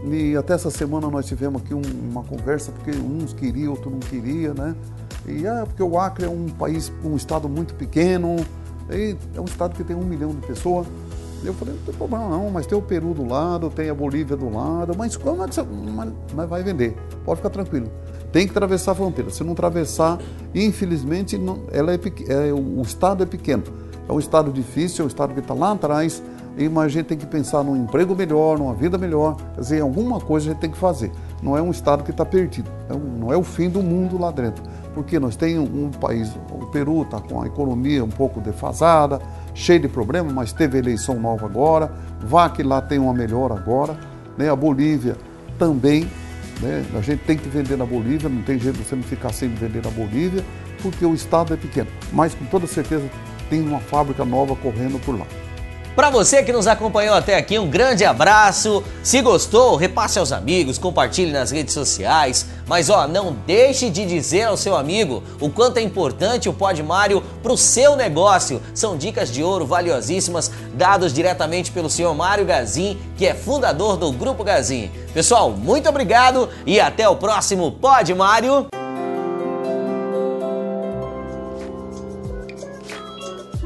E 0.04 0.36
até 0.36 0.54
essa 0.54 0.70
semana 0.70 1.10
nós 1.10 1.26
tivemos 1.26 1.60
aqui 1.60 1.74
um, 1.74 1.82
uma 2.10 2.22
conversa, 2.22 2.72
porque 2.72 2.90
uns 2.90 3.32
queriam, 3.32 3.72
outros 3.72 3.92
não 3.92 4.00
queriam, 4.00 4.54
né? 4.54 4.74
E 5.26 5.46
é 5.46 5.64
porque 5.64 5.82
o 5.82 5.98
Acre 5.98 6.24
é 6.24 6.28
um 6.28 6.46
país, 6.46 6.92
um 7.04 7.16
estado 7.16 7.48
muito 7.48 7.74
pequeno, 7.74 8.36
é 8.88 9.40
um 9.40 9.44
estado 9.44 9.74
que 9.74 9.82
tem 9.82 9.96
um 9.96 10.04
milhão 10.04 10.30
de 10.30 10.46
pessoas. 10.46 10.86
Eu 11.44 11.52
falei, 11.52 11.74
não 11.74 11.82
tem 11.82 11.94
problema 11.94 12.28
não, 12.28 12.50
mas 12.50 12.66
tem 12.66 12.78
o 12.78 12.82
Peru 12.82 13.12
do 13.12 13.28
lado, 13.28 13.68
tem 13.68 13.90
a 13.90 13.94
Bolívia 13.94 14.36
do 14.36 14.48
lado, 14.48 14.96
mas 14.96 15.16
como 15.16 15.44
é 15.44 15.48
que 15.48 15.54
você 15.54 15.62
mas, 15.62 16.12
mas 16.34 16.48
vai 16.48 16.62
vender? 16.62 16.96
Pode 17.24 17.40
ficar 17.40 17.50
tranquilo. 17.50 17.90
Tem 18.32 18.46
que 18.46 18.52
atravessar 18.52 18.92
a 18.92 18.94
fronteira. 18.94 19.30
Se 19.30 19.42
não 19.44 19.52
atravessar, 19.52 20.18
infelizmente, 20.54 21.38
não, 21.38 21.60
ela 21.72 21.92
é, 21.92 21.98
é, 22.28 22.52
o 22.52 22.82
estado 22.82 23.22
é 23.22 23.26
pequeno. 23.26 23.64
É 24.08 24.12
um 24.12 24.18
estado 24.18 24.52
difícil, 24.52 25.02
é 25.02 25.04
um 25.04 25.08
estado 25.08 25.34
que 25.34 25.40
está 25.40 25.54
lá 25.54 25.72
atrás, 25.72 26.22
e, 26.56 26.68
mas 26.68 26.86
a 26.86 26.88
gente 26.88 27.06
tem 27.06 27.18
que 27.18 27.26
pensar 27.26 27.62
num 27.62 27.76
emprego 27.76 28.14
melhor, 28.14 28.58
numa 28.58 28.74
vida 28.74 28.96
melhor. 28.96 29.36
Quer 29.54 29.60
dizer, 29.60 29.80
alguma 29.82 30.20
coisa 30.20 30.48
a 30.48 30.52
gente 30.52 30.60
tem 30.60 30.70
que 30.70 30.78
fazer. 30.78 31.12
Não 31.42 31.56
é 31.56 31.60
um 31.60 31.70
estado 31.70 32.02
que 32.02 32.10
está 32.10 32.24
perdido. 32.24 32.70
É 32.88 32.94
um, 32.94 33.18
não 33.18 33.32
é 33.32 33.36
o 33.36 33.42
fim 33.42 33.68
do 33.68 33.82
mundo 33.82 34.18
lá 34.18 34.30
dentro. 34.30 34.64
Porque 34.94 35.18
nós 35.18 35.36
temos 35.36 35.68
um 35.68 35.90
país, 35.90 36.30
o 36.50 36.66
Peru 36.66 37.02
está 37.02 37.20
com 37.20 37.42
a 37.42 37.46
economia 37.46 38.02
um 38.02 38.08
pouco 38.08 38.40
defasada, 38.40 39.20
cheio 39.54 39.80
de 39.80 39.88
problemas, 39.88 40.32
mas 40.32 40.52
teve 40.52 40.78
eleição 40.78 41.20
nova 41.20 41.44
agora. 41.44 41.92
Vá 42.20 42.48
que 42.48 42.62
lá 42.62 42.80
tem 42.80 42.98
uma 42.98 43.12
melhor 43.12 43.52
agora. 43.52 43.98
Né? 44.38 44.48
A 44.48 44.56
Bolívia 44.56 45.16
também. 45.58 46.08
Né? 46.60 46.84
A 46.94 47.00
gente 47.00 47.20
tem 47.20 47.36
que 47.36 47.48
vender 47.48 47.76
na 47.76 47.84
Bolívia, 47.84 48.28
não 48.28 48.42
tem 48.42 48.58
jeito 48.58 48.76
de 48.78 48.84
você 48.84 48.96
não 48.96 49.02
ficar 49.02 49.32
sem 49.32 49.48
vender 49.48 49.82
na 49.82 49.90
Bolívia, 49.90 50.44
porque 50.82 51.04
o 51.04 51.14
estado 51.14 51.54
é 51.54 51.56
pequeno. 51.56 51.88
Mas 52.12 52.34
com 52.34 52.44
toda 52.46 52.66
certeza 52.66 53.08
tem 53.48 53.60
uma 53.60 53.80
fábrica 53.80 54.24
nova 54.24 54.56
correndo 54.56 54.98
por 55.04 55.18
lá. 55.18 55.26
Para 55.96 56.10
você 56.10 56.42
que 56.42 56.52
nos 56.52 56.66
acompanhou 56.66 57.14
até 57.14 57.38
aqui, 57.38 57.58
um 57.58 57.70
grande 57.70 58.04
abraço. 58.04 58.84
Se 59.02 59.22
gostou, 59.22 59.76
repasse 59.76 60.18
aos 60.18 60.30
amigos, 60.30 60.76
compartilhe 60.76 61.32
nas 61.32 61.50
redes 61.50 61.72
sociais. 61.72 62.44
Mas 62.66 62.90
ó, 62.90 63.08
não 63.08 63.34
deixe 63.46 63.88
de 63.88 64.04
dizer 64.04 64.42
ao 64.42 64.58
seu 64.58 64.76
amigo 64.76 65.22
o 65.40 65.48
quanto 65.48 65.78
é 65.78 65.80
importante 65.80 66.50
o 66.50 66.52
Pod 66.52 66.82
Mário 66.82 67.22
para 67.42 67.50
o 67.50 67.56
seu 67.56 67.96
negócio. 67.96 68.60
São 68.74 68.98
dicas 68.98 69.32
de 69.32 69.42
ouro 69.42 69.64
valiosíssimas 69.64 70.50
dados 70.74 71.14
diretamente 71.14 71.70
pelo 71.70 71.88
senhor 71.88 72.14
Mário 72.14 72.44
Gazin, 72.44 72.98
que 73.16 73.24
é 73.24 73.32
fundador 73.32 73.96
do 73.96 74.12
Grupo 74.12 74.44
Gazin. 74.44 74.90
Pessoal, 75.14 75.50
muito 75.50 75.88
obrigado 75.88 76.50
e 76.66 76.78
até 76.78 77.08
o 77.08 77.16
próximo 77.16 77.72
Pod 77.72 78.14
Mário. 78.14 78.66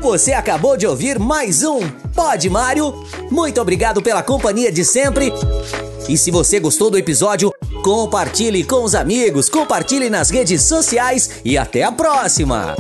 Você 0.01 0.33
acabou 0.33 0.79
de 0.79 0.87
ouvir 0.87 1.19
mais 1.19 1.63
um 1.63 1.81
Pod 2.15 2.49
Mário. 2.49 3.05
Muito 3.31 3.61
obrigado 3.61 4.01
pela 4.01 4.23
companhia 4.23 4.73
de 4.73 4.83
sempre. 4.83 5.31
E 6.09 6.17
se 6.17 6.31
você 6.31 6.59
gostou 6.59 6.91
do 6.91 6.97
episódio, 6.97 7.53
compartilhe 7.85 8.65
com 8.65 8.83
os 8.83 8.95
amigos, 8.95 9.51
compartilhe 9.51 10.09
nas 10.09 10.31
redes 10.31 10.63
sociais 10.63 11.43
e 11.45 11.59
até 11.59 11.83
a 11.83 11.93
próxima. 11.93 12.75